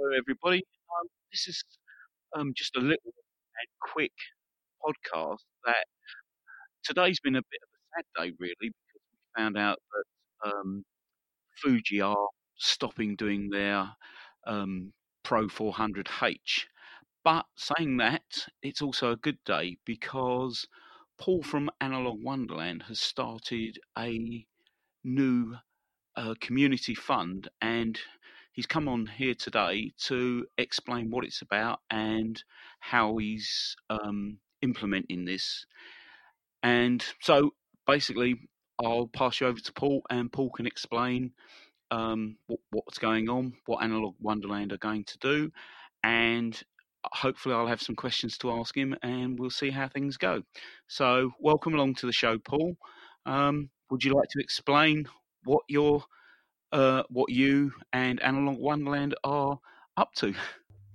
Hello 0.00 0.16
everybody. 0.16 0.58
Um, 0.58 1.08
this 1.32 1.48
is 1.48 1.64
um, 2.36 2.52
just 2.54 2.76
a 2.76 2.80
little 2.80 3.02
and 3.04 3.68
quick 3.80 4.12
podcast. 4.80 5.38
That 5.64 5.86
today's 6.84 7.18
been 7.18 7.34
a 7.34 7.42
bit 7.50 7.60
of 7.64 7.68
a 7.68 7.80
sad 7.96 8.04
day, 8.22 8.36
really, 8.38 8.54
because 8.60 9.02
we 9.10 9.42
found 9.42 9.58
out 9.58 9.78
that 9.92 10.50
um, 10.50 10.84
Fuji 11.56 12.00
are 12.00 12.28
stopping 12.58 13.16
doing 13.16 13.50
their 13.50 13.88
um, 14.46 14.92
Pro 15.24 15.48
400H. 15.48 16.66
But 17.24 17.46
saying 17.56 17.96
that, 17.96 18.46
it's 18.62 18.82
also 18.82 19.10
a 19.10 19.16
good 19.16 19.38
day 19.44 19.78
because 19.84 20.64
Paul 21.18 21.42
from 21.42 21.70
Analog 21.80 22.22
Wonderland 22.22 22.84
has 22.84 23.00
started 23.00 23.80
a 23.98 24.46
new 25.02 25.56
uh, 26.14 26.34
community 26.40 26.94
fund 26.94 27.48
and 27.60 27.98
he's 28.58 28.66
come 28.66 28.88
on 28.88 29.06
here 29.06 29.34
today 29.34 29.92
to 29.96 30.44
explain 30.58 31.08
what 31.10 31.24
it's 31.24 31.42
about 31.42 31.78
and 31.90 32.42
how 32.80 33.16
he's 33.16 33.76
um, 33.88 34.36
implementing 34.62 35.24
this. 35.24 35.64
And 36.64 37.04
so 37.20 37.52
basically, 37.86 38.34
I'll 38.84 39.06
pass 39.06 39.40
you 39.40 39.46
over 39.46 39.60
to 39.60 39.72
Paul, 39.74 40.02
and 40.10 40.32
Paul 40.32 40.50
can 40.50 40.66
explain 40.66 41.30
um, 41.92 42.36
what, 42.48 42.58
what's 42.72 42.98
going 42.98 43.28
on, 43.28 43.52
what 43.66 43.84
Analog 43.84 44.16
Wonderland 44.20 44.72
are 44.72 44.78
going 44.78 45.04
to 45.04 45.18
do, 45.18 45.52
and 46.02 46.60
hopefully 47.04 47.54
I'll 47.54 47.68
have 47.68 47.80
some 47.80 47.94
questions 47.94 48.38
to 48.38 48.50
ask 48.50 48.76
him, 48.76 48.92
and 49.04 49.38
we'll 49.38 49.50
see 49.50 49.70
how 49.70 49.86
things 49.86 50.16
go. 50.16 50.42
So, 50.88 51.30
welcome 51.38 51.74
along 51.74 51.94
to 51.96 52.06
the 52.06 52.12
show, 52.12 52.38
Paul. 52.38 52.76
Um, 53.24 53.70
would 53.92 54.02
you 54.02 54.14
like 54.14 54.28
to 54.30 54.40
explain 54.42 55.06
what 55.44 55.62
your 55.68 56.02
uh, 56.72 57.02
what 57.08 57.30
you 57.30 57.72
and 57.92 58.20
Analog 58.22 58.58
Wonderland 58.58 59.14
are 59.24 59.58
up 59.96 60.14
to. 60.16 60.34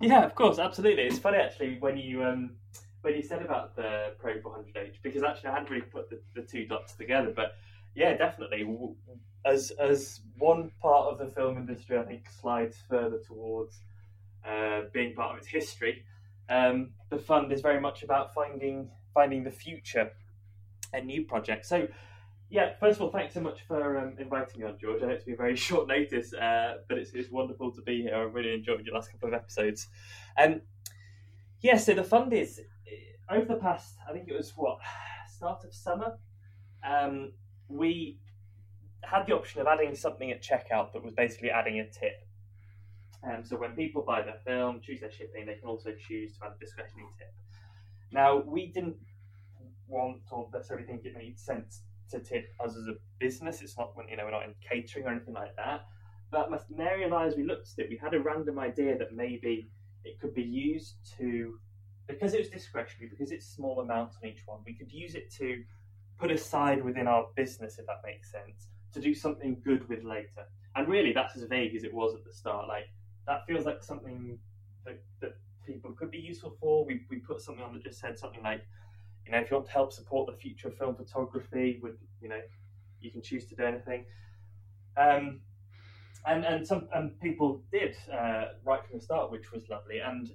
Yeah, 0.01 0.25
of 0.25 0.35
course, 0.35 0.59
absolutely. 0.59 1.03
It's 1.03 1.17
funny 1.19 1.37
actually 1.37 1.77
when 1.79 1.97
you 1.97 2.25
um, 2.25 2.57
when 3.03 3.15
you 3.15 3.21
said 3.21 3.41
about 3.41 3.73
the 3.77 4.13
Pro 4.19 4.33
400H 4.33 4.95
because 5.01 5.23
actually 5.23 5.51
I 5.51 5.53
hadn't 5.53 5.69
really 5.69 5.83
put 5.83 6.09
the, 6.09 6.19
the 6.35 6.41
two 6.41 6.65
dots 6.65 6.93
together, 6.95 7.31
but 7.33 7.55
yeah, 7.95 8.17
definitely. 8.17 8.67
As 9.45 9.71
as 9.71 10.19
one 10.37 10.71
part 10.81 11.05
of 11.07 11.19
the 11.19 11.33
film 11.33 11.57
industry, 11.57 11.97
I 11.97 12.03
think 12.03 12.29
slides 12.29 12.75
further 12.89 13.19
towards 13.19 13.79
uh, 14.45 14.81
being 14.91 15.13
part 15.13 15.31
of 15.31 15.37
its 15.37 15.47
history. 15.47 16.03
Um, 16.49 16.89
the 17.09 17.17
fund 17.17 17.53
is 17.53 17.61
very 17.61 17.79
much 17.79 18.03
about 18.03 18.33
finding 18.33 18.89
finding 19.13 19.45
the 19.45 19.51
future 19.51 20.11
and 20.93 21.07
new 21.07 21.23
projects. 21.23 21.69
So 21.69 21.87
yeah, 22.53 22.73
first 22.79 22.97
of 22.97 23.01
all, 23.01 23.09
thanks 23.09 23.33
so 23.33 23.41
much 23.41 23.61
for 23.67 23.97
um, 23.97 24.13
inviting 24.19 24.61
me 24.61 24.67
on, 24.67 24.77
George. 24.79 25.01
I 25.01 25.07
know 25.07 25.13
it's 25.13 25.23
been 25.23 25.35
very 25.35 25.55
short 25.67 25.87
notice, 25.87 26.35
uh, 26.35 26.75
but 26.87 26.99
it's, 26.99 27.11
it's 27.13 27.31
wonderful 27.31 27.71
to 27.71 27.81
be 27.81 28.03
here. 28.03 28.15
I've 28.15 28.35
really 28.35 28.53
enjoyed 28.53 28.85
your 28.85 28.93
last 28.93 29.11
couple 29.11 29.29
of 29.29 29.33
episodes. 29.33 29.87
Um, 30.37 30.61
yeah, 31.61 31.77
so 31.77 31.95
the 31.95 32.03
fund 32.03 32.31
is 32.31 32.61
over 33.27 33.45
the 33.45 33.55
past, 33.55 33.95
I 34.07 34.13
think 34.13 34.27
it 34.27 34.37
was 34.37 34.51
what 34.55 34.77
start 35.35 35.63
of 35.63 35.73
summer. 35.73 36.19
Um, 36.87 37.31
we 37.69 38.19
had 39.03 39.25
the 39.25 39.33
option 39.33 39.59
of 39.59 39.65
adding 39.65 39.95
something 39.95 40.29
at 40.29 40.43
checkout 40.43 40.93
that 40.93 41.03
was 41.03 41.15
basically 41.15 41.49
adding 41.49 41.79
a 41.79 41.89
tip. 41.89 42.23
Um, 43.23 43.43
so 43.43 43.57
when 43.57 43.71
people 43.71 44.03
buy 44.03 44.21
their 44.21 44.37
film, 44.45 44.79
choose 44.79 44.99
their 44.99 45.11
shipping, 45.11 45.47
they 45.47 45.55
can 45.55 45.67
also 45.67 45.91
choose 45.93 46.37
to 46.37 46.45
add 46.45 46.51
a 46.55 46.59
discretionary 46.59 47.07
tip. 47.17 47.33
Now 48.11 48.43
we 48.45 48.67
didn't 48.67 48.97
want 49.87 50.21
or 50.29 50.47
necessarily 50.53 50.85
think 50.85 51.03
it 51.03 51.15
made 51.17 51.39
sense 51.39 51.81
to 52.13 52.19
tip 52.19 52.45
us 52.63 52.75
as 52.77 52.87
a 52.87 52.95
business. 53.19 53.61
It's 53.61 53.77
not 53.77 53.93
you 54.09 54.17
know 54.17 54.25
we're 54.25 54.31
not 54.31 54.43
in 54.43 54.55
catering 54.67 55.05
or 55.05 55.11
anything 55.11 55.33
like 55.33 55.55
that. 55.57 55.85
But 56.31 56.49
Mary 56.75 57.03
and 57.03 57.13
I, 57.13 57.27
as 57.27 57.35
we 57.35 57.43
looked 57.43 57.69
at 57.77 57.85
it, 57.85 57.89
we 57.89 57.97
had 57.97 58.15
a 58.15 58.19
random 58.19 58.57
idea 58.57 58.97
that 58.97 59.13
maybe 59.13 59.69
it 60.03 60.19
could 60.19 60.33
be 60.33 60.41
used 60.41 60.95
to, 61.19 61.59
because 62.07 62.33
it 62.33 62.39
was 62.39 62.49
discretionary, 62.49 63.09
because 63.09 63.31
it's 63.31 63.45
small 63.45 63.81
amounts 63.81 64.17
on 64.21 64.27
each 64.27 64.41
one, 64.47 64.59
we 64.65 64.73
could 64.73 64.91
use 64.91 65.13
it 65.13 65.31
to 65.35 65.63
put 66.19 66.31
aside 66.31 66.83
within 66.83 67.07
our 67.07 67.27
business, 67.35 67.77
if 67.77 67.85
that 67.85 68.01
makes 68.03 68.31
sense, 68.31 68.69
to 68.93 68.99
do 68.99 69.13
something 69.13 69.61
good 69.63 69.87
with 69.89 70.03
later. 70.03 70.47
And 70.75 70.87
really, 70.87 71.13
that's 71.13 71.35
as 71.35 71.43
vague 71.43 71.75
as 71.75 71.83
it 71.83 71.93
was 71.93 72.15
at 72.15 72.23
the 72.25 72.33
start. 72.33 72.67
Like 72.67 72.85
that 73.27 73.45
feels 73.45 73.65
like 73.65 73.83
something 73.83 74.39
that, 74.85 75.03
that 75.21 75.33
people 75.65 75.91
could 75.91 76.09
be 76.09 76.17
useful 76.17 76.57
for. 76.59 76.83
We, 76.83 77.01
we 77.09 77.17
put 77.17 77.41
something 77.41 77.63
on 77.63 77.73
that 77.73 77.83
just 77.83 77.99
said 77.99 78.17
something 78.17 78.41
like 78.41 78.65
you 79.25 79.31
know, 79.31 79.39
if 79.39 79.49
you 79.49 79.57
want 79.57 79.67
to 79.67 79.73
help 79.73 79.93
support 79.93 80.29
the 80.29 80.37
future 80.37 80.67
of 80.67 80.77
film 80.77 80.95
photography, 80.95 81.79
would 81.81 81.97
you 82.21 82.29
know, 82.29 82.41
you 82.99 83.11
can 83.11 83.21
choose 83.21 83.45
to 83.45 83.55
do 83.55 83.63
anything. 83.63 84.05
Um, 84.97 85.41
and 86.25 86.45
and 86.45 86.65
some 86.65 86.87
and 86.93 87.19
people 87.19 87.61
did 87.71 87.95
uh, 88.11 88.45
right 88.63 88.85
from 88.85 88.99
the 88.99 89.03
start, 89.03 89.31
which 89.31 89.51
was 89.51 89.69
lovely. 89.69 89.99
And 89.99 90.31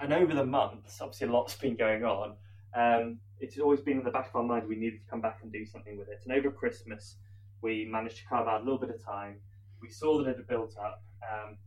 and 0.00 0.12
over 0.12 0.34
the 0.34 0.44
months, 0.44 1.00
obviously 1.00 1.28
a 1.28 1.30
lot's 1.30 1.56
been 1.56 1.76
going 1.76 2.04
on. 2.04 2.34
Um, 2.76 3.18
it's 3.40 3.58
always 3.58 3.80
been 3.80 3.98
in 3.98 4.04
the 4.04 4.10
back 4.10 4.28
of 4.28 4.36
our 4.36 4.42
mind 4.42 4.68
we 4.68 4.76
needed 4.76 5.00
to 5.04 5.10
come 5.10 5.20
back 5.20 5.40
and 5.42 5.52
do 5.52 5.64
something 5.64 5.96
with 5.96 6.08
it. 6.08 6.22
And 6.24 6.36
over 6.36 6.50
Christmas, 6.50 7.16
we 7.62 7.84
managed 7.90 8.18
to 8.18 8.24
carve 8.26 8.48
out 8.48 8.62
a 8.62 8.64
little 8.64 8.78
bit 8.78 8.90
of 8.90 9.04
time. 9.04 9.36
We 9.80 9.90
saw 9.90 10.18
that 10.18 10.30
it 10.30 10.36
had 10.36 10.46
built 10.48 10.76
up, 10.76 11.02
um, 11.22 11.58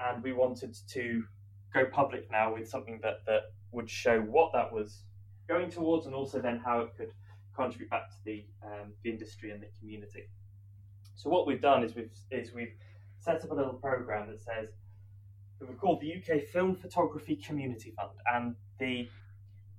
and 0.00 0.22
we 0.22 0.32
wanted 0.32 0.76
to 0.88 1.24
go 1.72 1.84
public 1.86 2.30
now 2.30 2.54
with 2.54 2.68
something 2.68 3.00
that 3.02 3.24
that 3.26 3.42
would 3.72 3.90
show 3.90 4.20
what 4.20 4.52
that 4.52 4.72
was 4.72 5.02
going 5.48 5.70
towards, 5.70 6.06
and 6.06 6.14
also 6.14 6.40
then 6.40 6.60
how 6.64 6.80
it 6.80 6.90
could 6.96 7.10
contribute 7.54 7.90
back 7.90 8.08
to 8.10 8.16
the 8.24 8.44
um, 8.62 8.92
the 9.02 9.10
industry 9.10 9.50
and 9.50 9.62
the 9.62 9.68
community. 9.80 10.24
So 11.14 11.30
what 11.30 11.46
we've 11.46 11.60
done 11.60 11.82
is 11.82 11.94
we've 11.94 12.10
is 12.30 12.52
we've 12.52 12.74
set 13.18 13.42
up 13.42 13.50
a 13.50 13.54
little 13.54 13.74
program 13.74 14.28
that 14.28 14.40
says 14.40 14.68
that 15.58 15.68
we've 15.68 15.78
called 15.78 16.00
the 16.00 16.14
UK 16.14 16.42
Film 16.44 16.74
Photography 16.74 17.36
Community 17.36 17.92
Fund, 17.96 18.10
and 18.32 18.54
the 18.78 19.08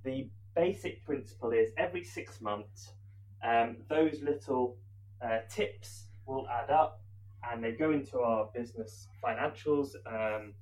the 0.04 0.30
basic 0.56 1.06
principle 1.06 1.52
is 1.52 1.70
every 1.78 2.04
six 2.04 2.42
months, 2.42 2.94
um, 3.44 3.78
those 3.88 4.22
little 4.22 4.78
uh, 5.24 5.40
tips 5.50 6.08
will 6.26 6.48
add 6.50 6.70
up, 6.70 7.02
and 7.50 7.64
they 7.64 7.72
go 7.72 7.92
into 7.92 8.20
our 8.20 8.50
business 8.54 9.08
financials 9.24 9.90
um, 10.06 10.54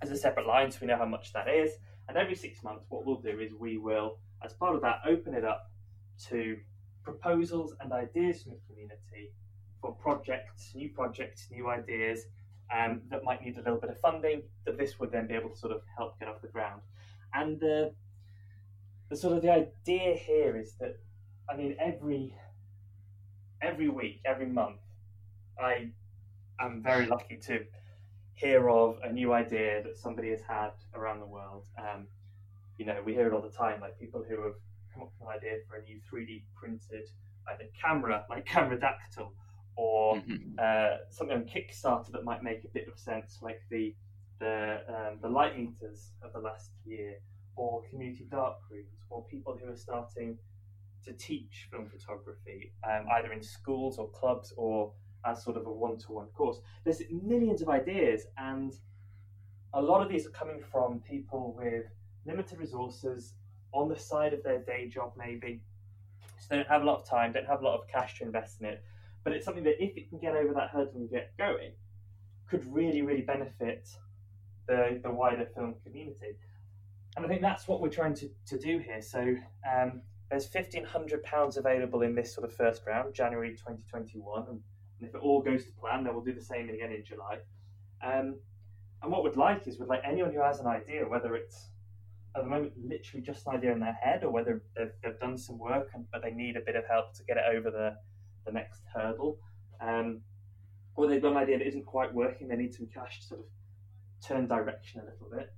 as 0.00 0.10
a 0.10 0.16
separate 0.16 0.46
line, 0.46 0.70
so 0.70 0.78
we 0.80 0.86
know 0.86 0.96
how 0.96 1.06
much 1.06 1.32
that 1.32 1.48
is. 1.48 1.72
And 2.12 2.20
every 2.20 2.34
six 2.34 2.62
months, 2.62 2.84
what 2.90 3.06
we'll 3.06 3.22
do 3.22 3.40
is 3.40 3.52
we 3.58 3.78
will, 3.78 4.18
as 4.44 4.52
part 4.52 4.74
of 4.74 4.82
that, 4.82 5.00
open 5.08 5.32
it 5.32 5.46
up 5.46 5.70
to 6.28 6.58
proposals 7.02 7.74
and 7.80 7.90
ideas 7.90 8.42
from 8.42 8.52
the 8.52 8.58
community 8.68 9.32
for 9.80 9.94
projects, 9.94 10.72
new 10.74 10.90
projects, 10.90 11.48
new 11.50 11.70
ideas 11.70 12.26
um, 12.70 13.00
that 13.08 13.24
might 13.24 13.42
need 13.42 13.56
a 13.56 13.62
little 13.62 13.80
bit 13.80 13.88
of 13.88 13.98
funding. 14.00 14.42
That 14.66 14.76
this 14.76 15.00
would 15.00 15.10
then 15.10 15.26
be 15.26 15.32
able 15.32 15.48
to 15.48 15.56
sort 15.56 15.72
of 15.72 15.80
help 15.96 16.18
get 16.18 16.28
off 16.28 16.42
the 16.42 16.48
ground. 16.48 16.82
And 17.32 17.58
the 17.58 17.94
the 19.08 19.16
sort 19.16 19.34
of 19.34 19.40
the 19.40 19.50
idea 19.50 20.14
here 20.14 20.58
is 20.58 20.74
that 20.80 20.98
I 21.48 21.56
mean 21.56 21.76
every 21.80 22.36
every 23.62 23.88
week, 23.88 24.20
every 24.26 24.48
month, 24.48 24.80
I 25.58 25.88
am 26.60 26.82
very 26.82 27.06
lucky 27.06 27.38
to 27.46 27.64
hear 28.42 28.68
of 28.68 28.98
a 29.04 29.12
new 29.12 29.32
idea 29.32 29.82
that 29.84 29.96
somebody 29.96 30.30
has 30.30 30.42
had 30.42 30.72
around 30.94 31.20
the 31.20 31.26
world. 31.26 31.66
Um, 31.78 32.08
you 32.76 32.84
know, 32.84 33.00
we 33.06 33.14
hear 33.14 33.28
it 33.28 33.32
all 33.32 33.40
the 33.40 33.56
time, 33.56 33.80
like 33.80 33.98
people 34.00 34.24
who 34.28 34.42
have 34.42 34.54
come 34.92 35.04
up 35.04 35.12
with 35.18 35.28
an 35.28 35.34
idea 35.36 35.58
for 35.68 35.76
a 35.76 35.82
new 35.84 36.00
3D 36.10 36.42
printed 36.54 37.08
either 37.48 37.64
camera, 37.80 38.24
like 38.28 38.44
Cameradactyl, 38.46 39.30
or 39.76 40.16
mm-hmm. 40.16 40.58
uh, 40.58 40.96
something 41.10 41.36
on 41.36 41.44
Kickstarter 41.44 42.10
that 42.12 42.24
might 42.24 42.42
make 42.42 42.64
a 42.64 42.68
bit 42.68 42.88
of 42.88 42.98
sense, 42.98 43.38
like 43.42 43.62
the 43.70 43.94
the 44.40 44.80
um, 44.88 45.18
the 45.22 45.28
light 45.28 45.56
meters 45.56 46.10
of 46.22 46.32
the 46.32 46.40
last 46.40 46.72
year, 46.84 47.14
or 47.56 47.82
community 47.88 48.26
dark 48.30 48.56
rooms, 48.70 49.04
or 49.08 49.24
people 49.26 49.56
who 49.62 49.70
are 49.70 49.76
starting 49.76 50.36
to 51.04 51.12
teach 51.12 51.68
film 51.70 51.88
photography, 51.88 52.72
um, 52.88 53.06
either 53.16 53.32
in 53.32 53.42
schools 53.42 53.98
or 53.98 54.08
clubs 54.10 54.52
or 54.56 54.92
as 55.24 55.42
sort 55.42 55.56
of 55.56 55.66
a 55.66 55.72
one-to-one 55.72 56.26
course. 56.28 56.60
There's 56.84 57.02
millions 57.10 57.62
of 57.62 57.68
ideas, 57.68 58.26
and 58.36 58.72
a 59.74 59.80
lot 59.80 60.02
of 60.02 60.08
these 60.08 60.26
are 60.26 60.30
coming 60.30 60.62
from 60.70 61.00
people 61.00 61.54
with 61.56 61.86
limited 62.26 62.58
resources 62.58 63.34
on 63.72 63.88
the 63.88 63.96
side 63.96 64.32
of 64.32 64.42
their 64.42 64.58
day 64.58 64.88
job, 64.88 65.12
maybe. 65.16 65.60
So 66.38 66.46
they 66.50 66.56
don't 66.56 66.68
have 66.68 66.82
a 66.82 66.84
lot 66.84 67.00
of 67.00 67.08
time, 67.08 67.32
don't 67.32 67.46
have 67.46 67.62
a 67.62 67.64
lot 67.64 67.78
of 67.78 67.88
cash 67.88 68.18
to 68.18 68.24
invest 68.24 68.60
in 68.60 68.66
it. 68.66 68.82
But 69.24 69.32
it's 69.32 69.44
something 69.44 69.64
that 69.64 69.82
if 69.82 69.96
it 69.96 70.08
can 70.08 70.18
get 70.18 70.34
over 70.34 70.52
that 70.54 70.70
hurdle 70.70 70.94
and 70.96 71.10
get 71.10 71.36
going, 71.38 71.72
could 72.48 72.66
really, 72.72 73.02
really 73.02 73.22
benefit 73.22 73.88
the, 74.66 75.00
the 75.02 75.10
wider 75.10 75.46
film 75.54 75.74
community. 75.84 76.36
And 77.16 77.24
I 77.24 77.28
think 77.28 77.40
that's 77.40 77.68
what 77.68 77.80
we're 77.80 77.88
trying 77.88 78.14
to, 78.14 78.28
to 78.46 78.58
do 78.58 78.78
here. 78.78 79.00
So 79.00 79.36
um, 79.70 80.02
there's 80.30 80.48
£1,500 80.48 81.56
available 81.56 82.02
in 82.02 82.14
this 82.14 82.34
sort 82.34 82.48
of 82.48 82.54
first 82.54 82.82
round, 82.86 83.14
January 83.14 83.50
2021. 83.50 84.46
And 84.48 84.60
and 85.02 85.08
if 85.08 85.16
it 85.16 85.20
all 85.20 85.42
goes 85.42 85.64
to 85.64 85.72
plan, 85.72 86.04
then 86.04 86.14
we'll 86.14 86.22
do 86.22 86.32
the 86.32 86.40
same 86.40 86.68
again 86.68 86.92
in 86.92 87.04
July. 87.04 87.38
Um, 88.04 88.36
and 89.02 89.10
what 89.10 89.24
we'd 89.24 89.36
like 89.36 89.66
is, 89.66 89.80
we'd 89.80 89.88
like 89.88 90.02
anyone 90.04 90.32
who 90.32 90.40
has 90.40 90.60
an 90.60 90.68
idea, 90.68 91.08
whether 91.08 91.34
it's 91.34 91.70
at 92.36 92.44
the 92.44 92.48
moment 92.48 92.72
literally 92.76 93.20
just 93.20 93.44
an 93.48 93.56
idea 93.56 93.72
in 93.72 93.80
their 93.80 93.98
head, 94.00 94.22
or 94.22 94.30
whether 94.30 94.62
they've, 94.76 94.92
they've 95.02 95.18
done 95.18 95.36
some 95.36 95.58
work 95.58 95.88
and, 95.92 96.06
but 96.12 96.22
they 96.22 96.30
need 96.30 96.56
a 96.56 96.60
bit 96.60 96.76
of 96.76 96.84
help 96.88 97.14
to 97.14 97.24
get 97.24 97.36
it 97.36 97.42
over 97.52 97.70
the, 97.72 97.96
the 98.46 98.52
next 98.52 98.82
hurdle. 98.94 99.38
Um, 99.80 100.20
or 100.94 101.08
they've 101.08 101.20
got 101.20 101.32
an 101.32 101.38
idea 101.38 101.58
that 101.58 101.66
isn't 101.66 101.84
quite 101.84 102.14
working, 102.14 102.46
they 102.46 102.54
need 102.54 102.72
some 102.72 102.86
cash 102.94 103.20
to 103.22 103.26
sort 103.26 103.40
of 103.40 103.46
turn 104.24 104.46
direction 104.46 105.00
a 105.00 105.04
little 105.04 105.28
bit. 105.36 105.52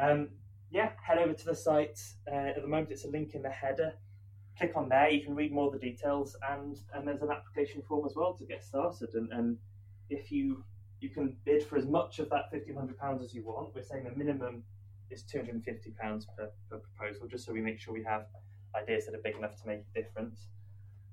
Um, 0.00 0.28
yeah, 0.70 0.90
head 1.02 1.18
over 1.18 1.32
to 1.32 1.44
the 1.44 1.56
site. 1.56 1.98
Uh, 2.30 2.52
at 2.56 2.62
the 2.62 2.68
moment, 2.68 2.92
it's 2.92 3.04
a 3.04 3.08
link 3.08 3.34
in 3.34 3.42
the 3.42 3.50
header. 3.50 3.94
Click 4.58 4.72
on 4.76 4.88
there, 4.88 5.08
you 5.08 5.24
can 5.24 5.34
read 5.34 5.52
more 5.52 5.66
of 5.66 5.72
the 5.72 5.78
details, 5.78 6.36
and, 6.50 6.76
and 6.92 7.06
there's 7.06 7.22
an 7.22 7.30
application 7.30 7.80
form 7.82 8.04
as 8.04 8.16
well 8.16 8.34
to 8.34 8.44
get 8.44 8.64
started. 8.64 9.10
And, 9.14 9.30
and 9.32 9.56
if 10.10 10.32
you 10.32 10.64
you 11.00 11.08
can 11.08 11.36
bid 11.44 11.62
for 11.62 11.76
as 11.78 11.86
much 11.86 12.18
of 12.18 12.28
that 12.30 12.52
£1,500 12.52 13.22
as 13.22 13.32
you 13.32 13.44
want, 13.44 13.74
we're 13.74 13.82
saying 13.82 14.04
the 14.04 14.16
minimum 14.16 14.64
is 15.10 15.22
£250 15.22 15.64
per, 16.36 16.50
per 16.70 16.78
proposal, 16.78 17.28
just 17.28 17.46
so 17.46 17.52
we 17.52 17.60
make 17.60 17.78
sure 17.78 17.94
we 17.94 18.02
have 18.02 18.26
ideas 18.74 19.06
that 19.06 19.14
are 19.14 19.22
big 19.22 19.36
enough 19.36 19.60
to 19.60 19.66
make 19.66 19.80
a 19.94 20.02
difference. 20.02 20.48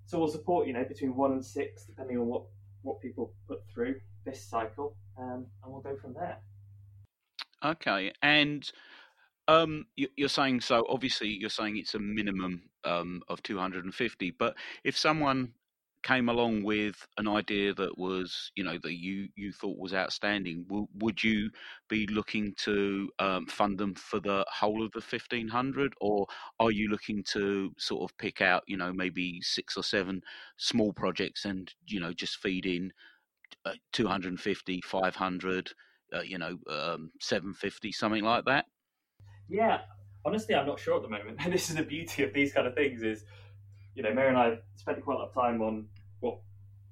So 0.05 0.19
we'll 0.19 0.27
support, 0.27 0.67
you 0.67 0.73
know, 0.73 0.83
between 0.83 1.15
one 1.15 1.31
and 1.31 1.45
six, 1.45 1.85
depending 1.85 2.17
on 2.17 2.25
what, 2.25 2.43
what 2.81 3.01
people 3.01 3.33
put 3.47 3.59
through 3.71 3.95
this 4.25 4.41
cycle, 4.41 4.95
um, 5.17 5.45
and 5.63 5.71
we'll 5.71 5.81
go 5.81 5.95
from 5.95 6.13
there. 6.13 6.37
Okay, 7.63 8.11
and 8.21 8.69
um, 9.47 9.85
you're 9.95 10.29
saying 10.29 10.61
so. 10.61 10.85
Obviously, 10.89 11.29
you're 11.29 11.49
saying 11.49 11.77
it's 11.77 11.93
a 11.95 11.99
minimum 11.99 12.63
um, 12.83 13.21
of 13.29 13.41
250. 13.43 14.31
But 14.31 14.55
if 14.83 14.97
someone 14.97 15.53
came 16.03 16.29
along 16.29 16.61
with 16.63 17.07
an 17.17 17.27
idea 17.27 17.73
that 17.73 17.97
was, 17.97 18.51
you 18.55 18.63
know, 18.63 18.77
that 18.83 18.93
you 18.93 19.27
you 19.35 19.51
thought 19.51 19.77
was 19.77 19.93
outstanding, 19.93 20.63
w- 20.65 20.87
would 20.99 21.23
you 21.23 21.49
be 21.89 22.07
looking 22.07 22.53
to 22.57 23.09
um, 23.19 23.45
fund 23.47 23.77
them 23.77 23.93
for 23.95 24.19
the 24.19 24.45
whole 24.49 24.83
of 24.83 24.91
the 24.93 25.01
1500, 25.01 25.93
or 26.01 26.25
are 26.59 26.71
you 26.71 26.89
looking 26.89 27.23
to 27.33 27.71
sort 27.77 28.09
of 28.09 28.17
pick 28.17 28.41
out, 28.41 28.63
you 28.67 28.77
know, 28.77 28.93
maybe 28.93 29.41
six 29.41 29.77
or 29.77 29.83
seven 29.83 30.21
small 30.57 30.91
projects 30.93 31.45
and 31.45 31.73
you 31.87 31.99
know 31.99 32.13
just 32.13 32.37
feed 32.37 32.65
in 32.65 32.91
uh, 33.65 33.73
250, 33.93 34.81
500, 34.81 35.71
uh, 36.13 36.21
you 36.21 36.37
know, 36.37 36.57
um, 36.69 37.11
750, 37.21 37.91
something 37.91 38.23
like 38.23 38.45
that? 38.45 38.65
Yeah, 39.47 39.81
honestly, 40.23 40.55
I'm 40.55 40.65
not 40.65 40.79
sure 40.79 40.95
at 40.97 41.01
the 41.01 41.09
moment. 41.09 41.37
And 41.43 41.53
this 41.53 41.69
is 41.69 41.75
the 41.75 41.83
beauty 41.83 42.23
of 42.23 42.33
these 42.33 42.53
kind 42.53 42.67
of 42.67 42.75
things 42.75 43.03
is 43.03 43.25
you 43.95 44.03
know, 44.03 44.13
Mary 44.13 44.29
and 44.29 44.37
I 44.37 44.57
spent 44.75 45.03
quite 45.03 45.15
a 45.15 45.19
lot 45.19 45.29
of 45.29 45.33
time 45.33 45.61
on 45.61 45.85
what 46.19 46.37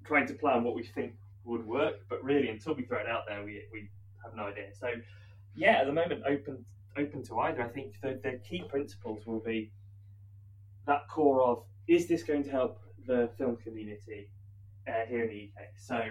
trying 0.05 0.25
to 0.27 0.33
plan 0.33 0.63
what 0.63 0.73
we 0.73 0.83
think 0.83 1.13
would 1.43 1.65
work, 1.67 1.95
but 2.09 2.23
really 2.23 2.47
until 2.47 2.73
we 2.73 2.83
throw 2.83 2.99
it 2.99 3.07
out 3.07 3.23
there, 3.27 3.43
we, 3.43 3.61
we 3.71 3.89
have 4.23 4.33
no 4.35 4.43
idea. 4.43 4.73
So, 4.73 4.87
yeah, 5.55 5.79
at 5.79 5.85
the 5.85 5.93
moment, 5.93 6.23
open 6.27 6.63
open 6.97 7.23
to 7.23 7.39
either. 7.39 7.63
I 7.63 7.67
think 7.67 7.99
the, 8.01 8.19
the 8.23 8.39
key 8.47 8.63
principles 8.69 9.25
will 9.25 9.39
be 9.39 9.71
that 10.87 11.07
core 11.09 11.41
of 11.41 11.63
is 11.87 12.07
this 12.07 12.23
going 12.23 12.43
to 12.43 12.51
help 12.51 12.79
the 13.05 13.29
film 13.37 13.57
community 13.57 14.29
uh, 14.87 15.05
here 15.07 15.23
in 15.23 15.29
the 15.29 15.49
UK? 15.55 15.67
So, 15.75 16.01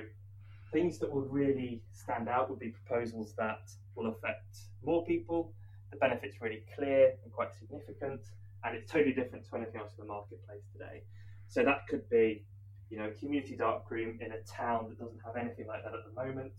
things 0.72 0.98
that 0.98 1.10
would 1.10 1.32
really 1.32 1.82
stand 1.92 2.28
out 2.28 2.50
would 2.50 2.58
be 2.58 2.74
proposals 2.86 3.32
that 3.38 3.70
will 3.94 4.08
affect 4.08 4.56
more 4.84 5.04
people. 5.06 5.52
The 5.92 5.98
benefits 5.98 6.40
really 6.40 6.64
clear 6.74 7.12
and 7.22 7.32
quite 7.32 7.54
significant, 7.54 8.22
and 8.64 8.76
it's 8.76 8.90
totally 8.90 9.12
different 9.12 9.48
to 9.48 9.56
anything 9.56 9.80
else 9.80 9.92
in 9.98 10.04
the 10.04 10.12
marketplace 10.12 10.64
today. 10.72 11.02
So 11.48 11.62
that 11.64 11.86
could 11.88 12.08
be, 12.08 12.44
you 12.90 12.98
know, 12.98 13.08
a 13.08 13.10
community 13.10 13.56
darkroom 13.56 14.18
in 14.20 14.32
a 14.32 14.40
town 14.50 14.86
that 14.88 14.98
doesn't 14.98 15.20
have 15.24 15.36
anything 15.36 15.66
like 15.66 15.84
that 15.84 15.92
at 15.92 16.00
the 16.04 16.24
moment. 16.24 16.54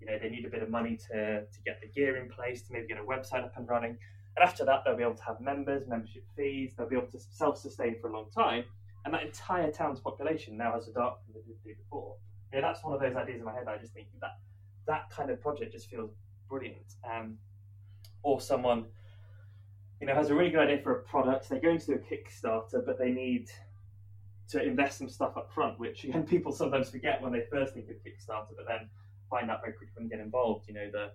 You 0.00 0.06
know, 0.06 0.18
they 0.20 0.30
need 0.30 0.44
a 0.44 0.48
bit 0.50 0.62
of 0.62 0.70
money 0.70 0.96
to, 1.10 1.42
to 1.42 1.58
get 1.66 1.80
the 1.80 1.88
gear 1.88 2.16
in 2.16 2.28
place, 2.30 2.62
to 2.62 2.72
maybe 2.72 2.86
get 2.86 2.98
a 2.98 3.04
website 3.04 3.44
up 3.44 3.56
and 3.56 3.68
running. 3.68 3.98
And 4.36 4.42
after 4.42 4.64
that, 4.64 4.82
they'll 4.84 4.96
be 4.96 5.02
able 5.02 5.16
to 5.16 5.24
have 5.24 5.40
members, 5.40 5.86
membership 5.86 6.24
fees, 6.36 6.72
they'll 6.76 6.88
be 6.88 6.96
able 6.96 7.08
to 7.08 7.20
self 7.20 7.58
sustain 7.58 7.96
for 8.00 8.08
a 8.08 8.12
long 8.12 8.30
time. 8.30 8.64
And 9.04 9.12
that 9.12 9.22
entire 9.22 9.70
town's 9.70 10.00
population 10.00 10.56
now 10.56 10.72
has 10.74 10.88
a 10.88 10.92
dark 10.92 11.18
room 11.26 11.34
that 11.34 11.46
didn't 11.46 11.64
do 11.64 11.74
before. 11.74 12.14
You 12.52 12.60
know, 12.60 12.68
that's 12.68 12.84
one 12.84 12.94
of 12.94 13.00
those 13.00 13.16
ideas 13.16 13.40
in 13.40 13.44
my 13.44 13.52
head. 13.52 13.66
That 13.66 13.74
I 13.74 13.78
just 13.78 13.92
think 13.92 14.06
that 14.20 14.38
that 14.86 15.10
kind 15.10 15.30
of 15.30 15.40
project 15.40 15.72
just 15.72 15.88
feels 15.88 16.10
brilliant. 16.48 16.94
Um, 17.04 17.38
or 18.22 18.40
someone 18.40 18.86
you 20.00 20.08
know, 20.08 20.14
has 20.14 20.30
a 20.30 20.34
really 20.34 20.50
good 20.50 20.60
idea 20.60 20.82
for 20.82 20.98
a 20.98 21.02
product. 21.04 21.48
They're 21.48 21.60
going 21.60 21.78
to 21.78 21.86
do 21.86 21.92
a 21.92 21.98
Kickstarter, 21.98 22.84
but 22.84 22.98
they 22.98 23.10
need 23.10 23.48
to 24.48 24.60
invest 24.60 24.98
some 24.98 25.08
stuff 25.08 25.36
up 25.36 25.52
front, 25.52 25.78
which 25.78 26.02
again 26.08 26.24
people 26.24 26.50
sometimes 26.50 26.90
forget 26.90 27.22
when 27.22 27.32
they 27.32 27.44
first 27.50 27.74
think 27.74 27.88
of 27.88 27.96
Kickstarter, 27.96 28.48
but 28.56 28.66
then 28.66 28.88
find 29.30 29.48
out 29.48 29.60
very 29.60 29.74
quickly 29.74 29.94
when 29.94 30.08
get 30.08 30.18
involved. 30.18 30.66
You 30.66 30.74
know, 30.74 30.90
the 30.90 31.10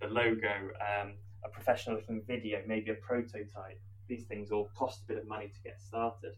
the 0.00 0.12
logo, 0.12 0.70
um, 0.82 1.12
a 1.44 1.48
professional 1.48 1.94
looking 1.94 2.20
video, 2.26 2.60
maybe 2.66 2.90
a 2.90 2.94
prototype. 2.94 3.80
These 4.08 4.24
things 4.24 4.50
all 4.50 4.68
cost 4.76 5.02
a 5.04 5.06
bit 5.06 5.18
of 5.18 5.28
money 5.28 5.46
to 5.46 5.60
get 5.62 5.80
started. 5.80 6.34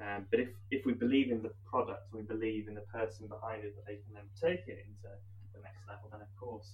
Um, 0.00 0.26
but 0.30 0.40
if, 0.40 0.48
if 0.70 0.86
we 0.86 0.94
believe 0.94 1.30
in 1.30 1.42
the 1.42 1.52
product 1.66 2.08
we 2.14 2.22
believe 2.22 2.66
in 2.66 2.74
the 2.74 2.86
person 2.92 3.28
behind 3.28 3.62
it 3.62 3.76
that 3.76 3.84
they 3.86 4.00
can 4.00 4.14
then 4.14 4.24
take 4.40 4.66
it 4.66 4.78
into 4.88 5.14
the 5.54 5.60
next 5.60 5.86
level, 5.86 6.08
then 6.10 6.22
of 6.22 6.34
course 6.40 6.72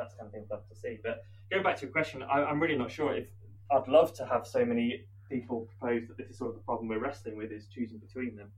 that's 0.00 0.14
kind 0.14 0.26
of 0.26 0.32
thing 0.32 0.42
we'd 0.42 0.50
love 0.50 0.66
to 0.68 0.74
see. 0.74 0.98
But 1.02 1.22
going 1.50 1.62
back 1.62 1.76
to 1.76 1.82
your 1.82 1.92
question, 1.92 2.22
I, 2.22 2.42
I'm 2.42 2.60
really 2.60 2.76
not 2.76 2.90
sure 2.90 3.14
if 3.14 3.28
I'd 3.70 3.88
love 3.88 4.14
to 4.14 4.26
have 4.26 4.46
so 4.46 4.64
many 4.64 5.04
people 5.28 5.68
propose 5.78 6.08
that 6.08 6.16
this 6.16 6.28
is 6.30 6.38
sort 6.38 6.50
of 6.50 6.56
the 6.56 6.62
problem 6.62 6.88
we're 6.88 6.98
wrestling 6.98 7.36
with 7.36 7.52
is 7.52 7.66
choosing 7.66 7.98
between 7.98 8.34
them. 8.34 8.50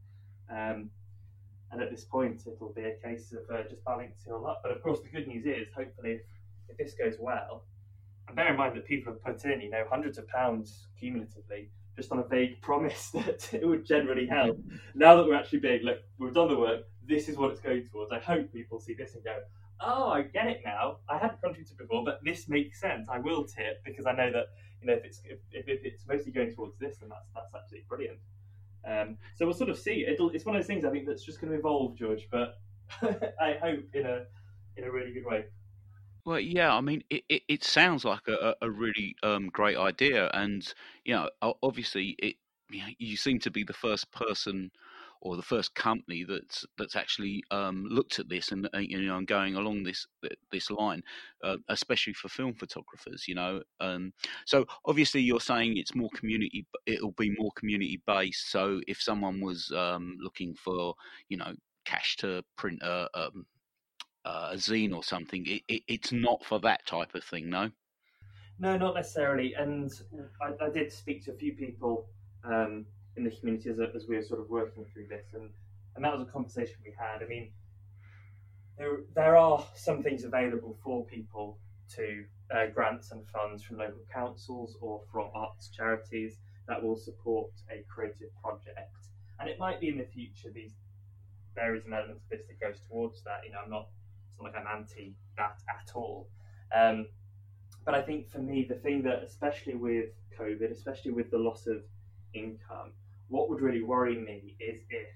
Um, 0.48 0.90
and 1.70 1.82
at 1.82 1.90
this 1.90 2.04
point, 2.04 2.42
it'll 2.46 2.72
be 2.72 2.84
a 2.84 2.94
case 2.96 3.32
of 3.32 3.54
uh, 3.54 3.62
just 3.68 3.84
balancing 3.84 4.32
all 4.32 4.46
up. 4.46 4.60
But 4.62 4.72
of 4.72 4.82
course, 4.82 5.00
the 5.00 5.08
good 5.08 5.26
news 5.26 5.44
is, 5.46 5.68
hopefully, 5.74 6.12
if, 6.12 6.20
if 6.68 6.76
this 6.76 6.94
goes 6.94 7.16
well, 7.18 7.64
and 8.26 8.36
bear 8.36 8.50
in 8.50 8.56
mind 8.56 8.76
that 8.76 8.86
people 8.86 9.12
have 9.12 9.22
put 9.22 9.44
in, 9.50 9.60
you 9.60 9.70
know, 9.70 9.84
hundreds 9.90 10.18
of 10.18 10.28
pounds 10.28 10.86
cumulatively 10.98 11.70
just 11.96 12.12
on 12.12 12.18
a 12.18 12.24
vague 12.24 12.60
promise 12.62 13.10
that 13.10 13.52
it 13.52 13.66
would 13.66 13.84
generally 13.84 14.26
help. 14.26 14.58
Now 14.94 15.16
that 15.16 15.26
we're 15.26 15.34
actually 15.34 15.60
being, 15.60 15.82
look, 15.82 15.98
we've 16.18 16.34
done 16.34 16.48
the 16.48 16.58
work, 16.58 16.82
this 17.08 17.28
is 17.28 17.36
what 17.36 17.50
it's 17.50 17.60
going 17.60 17.88
towards. 17.90 18.12
I 18.12 18.18
hope 18.18 18.52
people 18.52 18.78
see 18.78 18.94
this 18.94 19.14
and 19.14 19.24
go, 19.24 19.38
oh, 19.84 20.10
I 20.10 20.22
get 20.22 20.46
it 20.46 20.62
now. 20.64 20.98
I 21.08 21.18
hadn't 21.18 21.40
contributed 21.42 21.76
before, 21.76 22.04
but 22.04 22.20
this 22.24 22.48
makes 22.48 22.80
sense. 22.80 23.08
I 23.10 23.18
will 23.18 23.44
tip 23.44 23.82
because 23.84 24.06
I 24.06 24.12
know 24.12 24.30
that 24.32 24.46
you 24.80 24.86
know 24.86 24.94
if 24.94 25.04
it's 25.04 25.22
if, 25.24 25.38
if 25.52 25.84
it's 25.84 26.06
mostly 26.06 26.32
going 26.32 26.54
towards 26.54 26.78
this, 26.78 26.98
then 26.98 27.08
that's 27.08 27.28
that's 27.34 27.54
absolutely 27.54 27.86
brilliant. 27.88 28.18
Um, 28.84 29.18
so 29.36 29.46
we'll 29.46 29.54
sort 29.54 29.70
of 29.70 29.78
see. 29.78 30.06
It'll, 30.06 30.30
it's 30.30 30.44
one 30.44 30.56
of 30.56 30.62
those 30.62 30.66
things 30.66 30.84
I 30.84 30.90
think 30.90 31.06
that's 31.06 31.24
just 31.24 31.40
going 31.40 31.52
to 31.52 31.58
evolve, 31.58 31.96
George. 31.96 32.28
But 32.30 32.58
I 33.02 33.56
hope 33.60 33.84
in 33.94 34.06
a 34.06 34.24
in 34.76 34.84
a 34.84 34.90
really 34.90 35.12
good 35.12 35.24
way. 35.24 35.44
Well, 36.24 36.38
yeah, 36.38 36.72
I 36.72 36.80
mean, 36.80 37.02
it, 37.10 37.24
it, 37.28 37.42
it 37.48 37.64
sounds 37.64 38.04
like 38.04 38.28
a, 38.28 38.54
a 38.62 38.70
really 38.70 39.16
um, 39.24 39.48
great 39.48 39.76
idea, 39.76 40.30
and 40.32 40.72
you 41.04 41.14
know, 41.14 41.28
obviously, 41.62 42.16
it 42.18 42.36
you 42.70 43.16
seem 43.16 43.38
to 43.40 43.50
be 43.50 43.64
the 43.64 43.72
first 43.72 44.10
person 44.12 44.70
or 45.22 45.36
the 45.36 45.42
first 45.42 45.74
company 45.74 46.24
that's 46.28 46.66
that's 46.76 46.96
actually 46.96 47.42
um, 47.50 47.86
looked 47.88 48.18
at 48.18 48.28
this 48.28 48.50
and 48.50 48.68
uh, 48.74 48.78
you 48.78 49.00
know 49.00 49.16
and 49.16 49.26
going 49.26 49.54
along 49.54 49.84
this 49.84 50.06
this 50.50 50.70
line, 50.70 51.02
uh, 51.44 51.56
especially 51.68 52.12
for 52.12 52.28
film 52.28 52.52
photographers. 52.54 53.26
You 53.28 53.36
know, 53.36 53.62
um, 53.80 54.12
so 54.46 54.66
obviously 54.84 55.20
you're 55.20 55.40
saying 55.40 55.76
it's 55.76 55.94
more 55.94 56.10
community. 56.14 56.66
It'll 56.86 57.12
be 57.12 57.34
more 57.38 57.52
community 57.56 58.02
based. 58.06 58.50
So 58.50 58.80
if 58.88 59.00
someone 59.00 59.40
was 59.40 59.72
um, 59.74 60.16
looking 60.20 60.54
for 60.54 60.94
you 61.28 61.36
know 61.36 61.54
cash 61.84 62.16
to 62.16 62.42
print 62.56 62.80
a, 62.82 63.08
um, 63.14 63.46
a 64.24 64.54
zine 64.54 64.94
or 64.94 65.04
something, 65.04 65.46
it, 65.46 65.62
it, 65.68 65.82
it's 65.86 66.12
not 66.12 66.44
for 66.44 66.58
that 66.60 66.84
type 66.86 67.14
of 67.14 67.24
thing. 67.24 67.48
No. 67.48 67.70
No, 68.58 68.76
not 68.76 68.94
necessarily. 68.94 69.54
And 69.54 69.90
I, 70.40 70.66
I 70.66 70.68
did 70.68 70.92
speak 70.92 71.24
to 71.24 71.32
a 71.32 71.34
few 71.34 71.54
people 71.54 72.06
um, 72.44 72.86
in 73.16 73.24
the 73.24 73.30
community 73.30 73.70
as, 73.70 73.78
as 73.94 74.06
we 74.08 74.16
were 74.16 74.22
sort 74.22 74.40
of 74.40 74.48
working 74.48 74.84
through 74.92 75.06
this, 75.08 75.26
and 75.34 75.50
and 75.94 76.04
that 76.04 76.12
was 76.12 76.26
a 76.26 76.30
conversation 76.30 76.76
we 76.84 76.94
had. 76.98 77.22
I 77.22 77.26
mean, 77.26 77.50
there 78.78 79.00
there 79.14 79.36
are 79.36 79.64
some 79.74 80.02
things 80.02 80.24
available 80.24 80.76
for 80.82 81.04
people 81.04 81.58
to 81.96 82.24
uh, 82.54 82.66
grants 82.66 83.10
and 83.10 83.26
funds 83.28 83.62
from 83.62 83.78
local 83.78 84.02
councils 84.12 84.76
or 84.80 85.02
from 85.10 85.28
arts 85.34 85.68
charities 85.68 86.38
that 86.68 86.82
will 86.82 86.96
support 86.96 87.50
a 87.70 87.84
creative 87.88 88.30
project, 88.42 89.08
and 89.40 89.48
it 89.48 89.58
might 89.58 89.80
be 89.80 89.88
in 89.88 89.98
the 89.98 90.04
future 90.04 90.50
these 90.50 90.72
there 91.54 91.74
is 91.74 91.84
an 91.84 91.92
element 91.92 92.18
of 92.18 92.28
this 92.30 92.46
that 92.46 92.60
goes 92.60 92.80
towards 92.88 93.22
that. 93.24 93.40
You 93.44 93.52
know, 93.52 93.58
I'm 93.64 93.70
not 93.70 93.88
it's 94.30 94.40
not 94.40 94.52
like 94.52 94.56
I'm 94.56 94.80
anti 94.80 95.14
that 95.36 95.60
at 95.68 95.92
all. 95.94 96.28
Um, 96.74 97.06
but 97.84 97.94
I 97.94 98.02
think 98.02 98.30
for 98.30 98.38
me, 98.38 98.64
the 98.68 98.76
thing 98.76 99.02
that, 99.02 99.22
especially 99.22 99.74
with 99.74 100.10
COVID, 100.38 100.70
especially 100.70 101.10
with 101.10 101.30
the 101.30 101.38
loss 101.38 101.66
of 101.66 101.82
income, 102.32 102.92
what 103.32 103.48
would 103.48 103.62
really 103.62 103.82
worry 103.82 104.14
me 104.14 104.54
is 104.60 104.80
if 104.90 105.08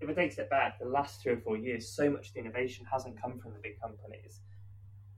if 0.00 0.08
I 0.08 0.12
take 0.12 0.30
a 0.30 0.34
step 0.34 0.50
back, 0.50 0.78
the 0.78 0.88
last 0.88 1.22
three 1.22 1.32
or 1.32 1.38
four 1.38 1.56
years, 1.56 1.88
so 1.88 2.10
much 2.10 2.28
of 2.28 2.34
the 2.34 2.40
innovation 2.40 2.86
hasn't 2.90 3.20
come 3.20 3.38
from 3.38 3.52
the 3.52 3.58
big 3.60 3.80
companies. 3.80 4.40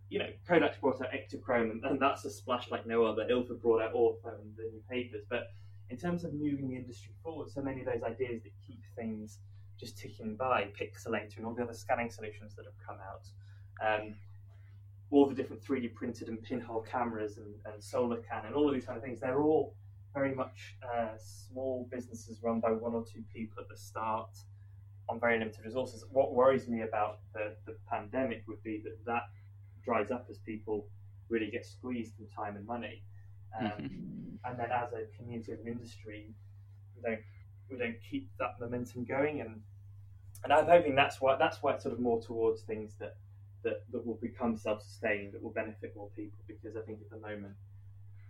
You 0.08 0.20
know, 0.20 0.28
Kodak's 0.48 0.78
brought 0.78 1.00
out 1.02 1.08
Ektachrome, 1.12 1.70
and, 1.70 1.84
and 1.84 2.00
that's 2.00 2.24
a 2.24 2.30
splash 2.30 2.70
like 2.70 2.86
no 2.86 3.04
other. 3.04 3.26
Ilford 3.28 3.60
brought 3.60 3.82
out 3.82 3.94
Ortho 3.94 4.40
and 4.40 4.56
the 4.56 4.62
new 4.72 4.82
papers. 4.90 5.22
But 5.28 5.52
in 5.90 5.98
terms 5.98 6.24
of 6.24 6.32
moving 6.32 6.68
the 6.68 6.76
industry 6.76 7.12
forward, 7.22 7.50
so 7.50 7.60
many 7.60 7.80
of 7.80 7.86
those 7.86 8.02
ideas 8.02 8.42
that 8.42 8.52
keep 8.66 8.82
things 8.96 9.38
just 9.78 9.98
ticking 9.98 10.34
by, 10.36 10.68
Pixl-latr 10.80 11.36
and 11.36 11.46
all 11.46 11.54
the 11.54 11.62
other 11.62 11.74
scanning 11.74 12.10
solutions 12.10 12.54
that 12.56 12.64
have 12.64 12.78
come 12.86 12.96
out, 13.06 13.26
um, 13.86 14.14
all 15.10 15.26
the 15.26 15.34
different 15.34 15.62
3D 15.62 15.94
printed 15.94 16.28
and 16.28 16.42
pinhole 16.42 16.82
cameras 16.82 17.36
and, 17.36 17.54
and 17.66 17.82
SolarCAN 17.82 18.46
and 18.46 18.54
all 18.54 18.68
of 18.68 18.74
these 18.74 18.86
kind 18.86 18.96
of 18.96 19.04
things, 19.04 19.20
they're 19.20 19.42
all 19.42 19.74
very 20.14 20.34
much 20.34 20.76
uh, 20.82 21.16
small 21.18 21.88
businesses 21.90 22.42
run 22.42 22.60
by 22.60 22.70
one 22.70 22.94
or 22.94 23.04
two 23.04 23.22
people 23.32 23.62
at 23.62 23.68
the 23.68 23.76
start, 23.76 24.30
on 25.08 25.18
very 25.18 25.38
limited 25.38 25.64
resources. 25.64 26.04
What 26.10 26.34
worries 26.34 26.68
me 26.68 26.82
about 26.82 27.18
the, 27.34 27.56
the 27.66 27.76
pandemic 27.90 28.44
would 28.46 28.62
be 28.62 28.80
that 28.84 29.04
that 29.06 29.24
dries 29.84 30.10
up 30.10 30.26
as 30.30 30.38
people 30.38 30.86
really 31.28 31.50
get 31.50 31.64
squeezed 31.64 32.14
in 32.20 32.26
time 32.28 32.56
and 32.56 32.66
money. 32.66 33.02
Um, 33.58 33.66
mm-hmm. 33.66 34.34
And 34.44 34.58
then 34.58 34.70
as 34.70 34.92
a 34.92 35.06
community 35.16 35.52
of 35.52 35.60
an 35.60 35.66
industry, 35.66 36.30
we 36.96 37.02
don't 37.02 37.20
we 37.70 37.78
don't 37.78 37.96
keep 38.08 38.30
that 38.38 38.54
momentum 38.60 39.04
going. 39.04 39.40
And 39.40 39.60
and 40.44 40.52
I'm 40.52 40.66
hoping 40.66 40.94
that's 40.94 41.20
why 41.20 41.36
that's 41.36 41.62
why 41.62 41.74
it's 41.74 41.82
sort 41.82 41.94
of 41.94 42.00
more 42.00 42.22
towards 42.22 42.62
things 42.62 42.94
that 43.00 43.16
that, 43.62 43.84
that 43.92 44.06
will 44.06 44.18
become 44.22 44.56
self-sustained, 44.56 45.34
that 45.34 45.42
will 45.42 45.52
benefit 45.52 45.94
more 45.94 46.08
people. 46.16 46.38
Because 46.46 46.76
I 46.76 46.80
think 46.80 47.00
at 47.02 47.10
the 47.10 47.18
moment, 47.18 47.54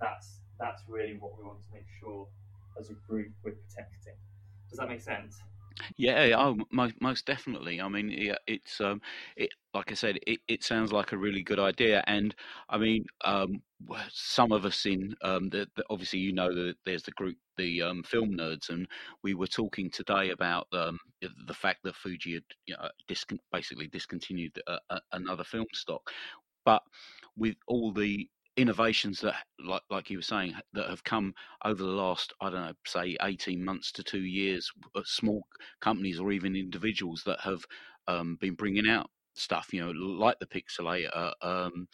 that's 0.01 0.41
that's 0.61 0.83
really 0.89 1.17
what 1.19 1.37
we 1.39 1.45
want 1.45 1.59
to 1.63 1.75
make 1.75 1.87
sure 1.99 2.27
as 2.79 2.91
a 2.91 2.95
group 3.09 3.29
we're 3.43 3.53
protecting. 3.53 4.15
Does 4.69 4.79
that 4.79 4.89
make 4.89 5.01
sense? 5.01 5.41
Yeah, 5.97 6.35
oh, 6.37 6.59
most, 6.71 6.95
most 7.01 7.27
definitely. 7.27 7.81
I 7.81 7.89
mean, 7.89 8.35
it's 8.47 8.81
um, 8.81 9.01
it 9.37 9.51
like 9.73 9.91
I 9.91 9.95
said, 9.95 10.19
it, 10.27 10.41
it 10.49 10.63
sounds 10.63 10.93
like 10.93 11.13
a 11.13 11.17
really 11.17 11.43
good 11.43 11.59
idea, 11.59 12.03
and 12.07 12.35
I 12.69 12.77
mean, 12.77 13.07
um, 13.25 13.63
some 14.13 14.53
of 14.53 14.65
us 14.65 14.85
in 14.85 15.15
um, 15.23 15.49
the, 15.49 15.67
the, 15.77 15.85
obviously 15.89 16.19
you 16.19 16.33
know 16.33 16.53
that 16.55 16.75
there's 16.85 17.05
the 17.05 17.13
group, 17.13 17.37
the 17.57 17.83
um, 17.83 18.03
film 18.03 18.33
nerds, 18.33 18.69
and 18.69 18.87
we 19.23 19.35
were 19.35 19.47
talking 19.47 19.91
today 19.91 20.31
about 20.31 20.67
um, 20.73 20.99
the 21.47 21.55
fact 21.55 21.81
that 21.85 21.97
Fuji 21.97 22.35
had 22.35 22.43
you 22.67 22.77
know, 22.77 22.89
discon- 23.09 23.39
basically 23.53 23.87
discontinued 23.89 24.61
a, 24.67 25.01
another 25.13 25.45
film 25.45 25.67
stock, 25.73 26.11
but 26.65 26.83
with 27.37 27.57
all 27.69 27.93
the 27.93 28.29
innovations 28.57 29.21
that, 29.21 29.35
like 29.65 29.83
like 29.91 30.11
you 30.11 30.19
were 30.19 30.23
saying, 30.23 30.55
that 30.73 30.89
have 30.89 31.05
come 31.05 31.35
over 31.65 31.83
the 31.83 31.89
last 31.89 32.33
I 32.41 32.51
don't 32.51 32.63
know, 32.67 32.73
say 32.87 33.17
eighteen 33.23 33.65
months 33.65 33.93
to 33.93 34.03
two 34.03 34.23
years, 34.23 34.71
uh, 34.95 35.03
small 35.05 35.47
companies 35.81 36.21
or 36.21 36.33
even 36.33 36.57
individuals 36.57 37.23
that 37.27 37.41
have 37.41 37.65
um, 38.09 38.37
been 38.41 38.55
bringing 38.55 38.89
out 38.89 39.09
stuff, 39.35 39.73
you 39.73 39.81
know, 39.81 39.91
like 39.93 40.39
the 40.39 40.47
Pixl-latr, 40.47 41.33
um, 41.43 41.89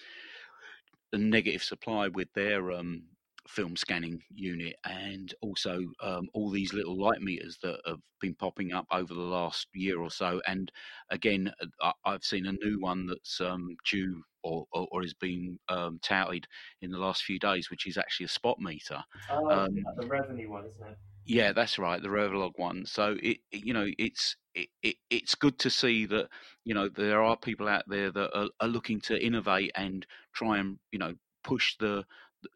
the 1.12 1.18
negative 1.18 1.62
supply 1.62 2.08
with 2.08 2.32
their 2.34 2.72
um, 2.72 3.02
film 3.48 3.76
scanning 3.76 4.22
unit 4.34 4.76
and 4.84 5.34
also 5.40 5.82
um, 6.02 6.28
all 6.34 6.50
these 6.50 6.72
little 6.72 6.98
light 6.98 7.20
meters 7.20 7.58
that 7.62 7.80
have 7.86 8.00
been 8.20 8.34
popping 8.34 8.72
up 8.72 8.86
over 8.90 9.12
the 9.12 9.20
last 9.20 9.68
year 9.74 10.00
or 10.00 10.10
so. 10.10 10.40
And 10.46 10.70
again, 11.10 11.52
uh, 11.80 11.92
I've 12.04 12.24
seen 12.24 12.46
a 12.46 12.52
new 12.52 12.80
one 12.80 13.06
that's 13.06 13.40
um, 13.40 13.76
due 13.88 14.22
or, 14.42 14.66
or, 14.72 14.86
or, 14.92 15.02
has 15.02 15.14
been 15.14 15.58
um, 15.68 15.98
touted 16.02 16.46
in 16.80 16.90
the 16.90 16.98
last 16.98 17.24
few 17.24 17.38
days, 17.38 17.68
which 17.68 17.86
is 17.86 17.98
actually 17.98 18.26
a 18.26 18.28
spot 18.28 18.60
meter. 18.60 19.02
Oh, 19.30 19.50
um, 19.50 19.84
the 19.96 20.04
Reveni 20.04 20.48
one, 20.48 20.64
isn't 20.66 20.86
it? 20.86 20.96
Yeah, 21.24 21.52
that's 21.52 21.78
right, 21.78 22.00
the 22.00 22.08
Revolog 22.08 22.52
one. 22.54 22.86
So 22.86 23.16
it, 23.20 23.38
you 23.50 23.74
know, 23.74 23.88
it's 23.98 24.36
it, 24.54 24.68
it, 24.82 24.96
it's 25.10 25.34
good 25.34 25.58
to 25.58 25.70
see 25.70 26.06
that 26.06 26.28
you 26.64 26.72
know 26.72 26.88
there 26.88 27.22
are 27.22 27.36
people 27.36 27.66
out 27.66 27.82
there 27.88 28.12
that 28.12 28.38
are, 28.38 28.48
are 28.60 28.68
looking 28.68 29.00
to 29.02 29.24
innovate 29.24 29.72
and 29.74 30.06
try 30.32 30.58
and 30.58 30.78
you 30.92 31.00
know 31.00 31.14
push 31.42 31.76
the 31.78 32.04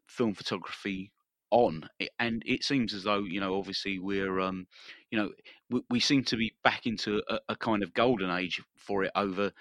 film 0.07 0.33
photography 0.33 1.11
on 1.51 1.87
and 2.17 2.41
it 2.45 2.63
seems 2.63 2.93
as 2.93 3.03
though 3.03 3.23
you 3.23 3.39
know 3.39 3.57
obviously 3.57 3.99
we're 3.99 4.39
um 4.39 4.65
you 5.11 5.17
know 5.19 5.29
we, 5.69 5.81
we 5.89 5.99
seem 5.99 6.23
to 6.23 6.37
be 6.37 6.53
back 6.63 6.85
into 6.85 7.21
a, 7.29 7.39
a, 7.49 7.55
kind 7.57 7.83
of 7.83 7.93
golden 7.93 8.31
age 8.31 8.61
for 8.77 9.03
it 9.03 9.11
over 9.15 9.51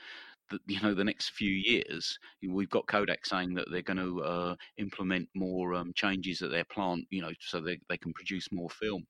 the, 0.50 0.58
you 0.66 0.80
know 0.80 0.94
the 0.94 1.04
next 1.04 1.30
few 1.30 1.50
years. 1.50 2.18
We've 2.46 2.70
got 2.70 2.86
kodak 2.86 3.26
saying 3.26 3.54
that 3.54 3.66
they're 3.70 3.82
going 3.82 3.98
to 3.98 4.22
uh, 4.22 4.54
implement 4.78 5.28
more 5.34 5.74
um, 5.74 5.92
changes 5.94 6.42
at 6.42 6.50
their 6.50 6.64
plant 6.64 7.06
you 7.10 7.22
know 7.22 7.32
so 7.40 7.60
they, 7.60 7.78
they 7.88 7.96
can 7.96 8.12
produce 8.12 8.48
more 8.52 8.70
film. 8.70 9.04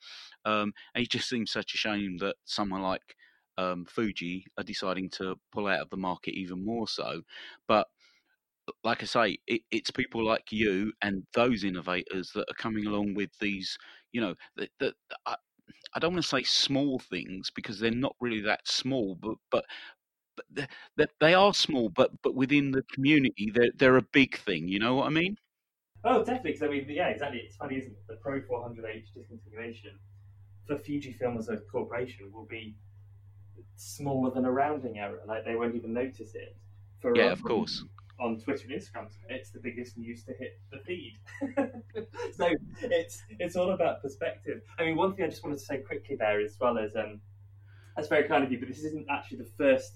Um, 0.45 0.73
and 0.95 1.05
it 1.05 1.11
just 1.11 1.29
seems 1.29 1.51
such 1.51 1.75
a 1.75 1.79
shame 1.79 2.19
that 2.19 2.37
someone 2.45 2.83
like 2.83 3.17
um, 3.59 3.85
fuji 3.85 4.47
are 4.57 4.65
deciding 4.65 5.11
to 5.11 5.37
pull 5.53 5.67
out 5.67 5.81
of 5.81 5.91
the 5.91 5.97
market 5.97 6.35
even 6.35 6.65
more 6.65 6.89
so. 6.89 7.23
But 7.67 7.89
like 8.85 9.03
I 9.03 9.07
say, 9.07 9.39
it, 9.47 9.63
it's 9.71 9.91
people 9.91 10.25
like 10.25 10.53
you 10.53 10.93
and 11.03 11.27
those 11.35 11.65
innovators 11.65 12.33
that 12.35 12.49
are 12.51 12.55
coming 12.59 12.87
along 12.87 13.15
with 13.15 13.31
these, 13.41 13.77
you 14.13 14.21
know, 14.21 14.35
that, 14.57 14.71
that 14.81 14.95
I, 15.27 15.37
I 15.95 15.99
don't 16.01 16.15
want 16.15 16.25
to 16.25 16.29
say 16.29 16.43
small 16.45 16.99
things 16.99 17.51
because 17.51 17.79
they're 17.81 17.91
not 17.93 18.17
really 18.21 18.41
that 18.43 18.67
small, 18.69 19.17
but 19.17 19.37
but 19.51 19.65
but 20.37 20.47
they, 20.97 21.07
they 21.21 21.35
are 21.35 21.55
small, 21.55 21.91
but 21.91 22.11
but 22.23 22.35
within 22.35 22.73
the 22.73 22.83
community, 22.95 23.51
they're 23.55 23.73
they're 23.77 23.97
a 23.99 24.03
big 24.03 24.39
thing. 24.39 24.69
You 24.69 24.79
know 24.81 24.97
what 24.97 25.07
I 25.07 25.11
mean? 25.11 25.37
Oh, 26.05 26.19
definitely. 26.25 26.53
Because 26.53 26.63
I 26.63 26.69
mean, 26.69 26.87
yeah, 26.89 27.09
exactly. 27.09 27.41
It's 27.41 27.57
funny, 27.57 27.77
isn't 27.79 27.93
it? 27.93 28.07
The 28.09 28.17
Pro 28.17 28.41
400H 28.43 29.13
discontinuation 29.15 29.99
for 30.67 30.77
Fujifilm 30.77 31.39
as 31.39 31.49
a 31.49 31.59
corporation 31.59 32.33
will 32.33 32.47
be 32.47 32.77
smaller 33.77 34.31
than 34.31 34.45
a 34.45 34.53
rounding 34.53 34.99
error. 34.99 35.21
Like 35.27 35.45
they 35.45 35.57
won't 35.57 35.75
even 35.75 35.93
notice 35.93 36.35
it. 36.35 36.57
For 37.01 37.13
yeah, 37.15 37.33
of 37.33 37.43
course 37.43 37.85
on 38.21 38.39
Twitter 38.39 38.65
and 38.69 38.81
Instagram, 38.81 39.09
it's 39.29 39.51
the 39.51 39.61
biggest 39.61 39.97
news 39.97 40.23
to 40.25 40.33
hit 40.35 40.61
the 40.71 40.79
feed. 40.79 41.19
so 42.37 42.49
it's 42.83 43.23
it's 43.39 43.57
all 43.57 43.73
about 43.73 44.03
perspective. 44.03 44.61
I 44.79 44.85
mean, 44.85 44.97
one 44.97 45.15
thing 45.15 45.25
I 45.25 45.29
just 45.29 45.43
wanted 45.43 45.59
to 45.59 45.65
say 45.65 45.79
quickly 45.79 46.17
there, 46.17 46.41
as 46.41 46.57
well 46.61 46.79
as 46.79 46.95
um, 46.97 47.21
that's 47.97 48.09
very 48.09 48.29
kind 48.29 48.45
of 48.45 48.53
you, 48.53 48.59
but 48.59 48.69
this 48.69 48.85
isn't 48.85 49.07
actually 49.11 49.39
the 49.39 49.51
first 49.57 49.95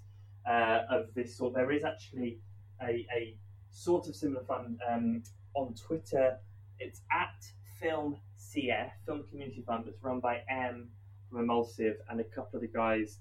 uh, 0.48 0.80
of 0.90 1.12
this 1.14 1.36
sort. 1.36 1.54
There 1.54 1.70
is 1.70 1.84
actually 1.84 2.38
a, 2.82 3.06
a 3.14 3.36
sort 3.70 4.08
of 4.08 4.16
similar 4.16 4.44
fund 4.44 4.80
um, 4.90 5.22
on 5.54 5.74
Twitter. 5.74 6.38
It's 6.78 7.02
at 7.12 7.44
Film 7.80 8.16
CF, 8.38 8.90
Film 9.06 9.24
Community 9.30 9.62
Fund. 9.66 9.84
It's 9.86 10.02
run 10.02 10.20
by 10.20 10.40
M 10.48 10.88
from 11.30 11.40
Emulsive 11.40 11.96
and 12.08 12.20
a 12.20 12.24
couple 12.24 12.56
of 12.56 12.62
the 12.62 12.68
guys 12.68 13.18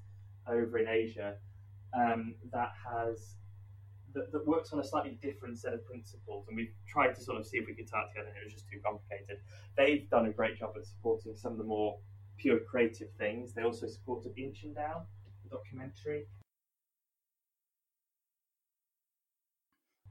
over 0.48 0.78
in 0.78 0.88
Asia. 0.88 1.36
Um, 1.96 2.36
that 2.52 2.72
has 2.90 3.36
that, 4.14 4.32
that, 4.32 4.46
works 4.46 4.72
on 4.74 4.80
a 4.80 4.84
slightly 4.84 5.18
different 5.22 5.58
set 5.58 5.74
of 5.74 5.86
principles, 5.86 6.48
and 6.48 6.56
we've 6.56 6.74
tried 6.88 7.14
to 7.16 7.22
sort 7.22 7.38
of 7.38 7.46
see 7.46 7.58
if 7.58 7.66
we 7.68 7.74
could 7.74 7.88
tie 7.88 8.06
together, 8.08 8.30
and 8.30 8.38
it 8.38 8.44
was 8.44 8.54
just 8.54 8.70
too 8.70 8.80
complicated. 8.84 9.38
They've 9.76 10.10
done 10.10 10.26
a 10.26 10.32
great 10.32 10.58
job 10.58 10.74
at 10.78 10.86
supporting 10.86 11.36
some 11.36 11.54
of 11.54 11.58
the 11.58 11.64
more 11.64 11.98
pure 12.38 12.60
creative 12.60 13.10
things. 13.18 13.54
They 13.54 13.64
also 13.64 13.88
supported 13.88 14.34
Inch 14.38 14.64
and 14.64 14.76
Down, 14.76 15.04
the 15.44 15.50
documentary. 15.50 16.26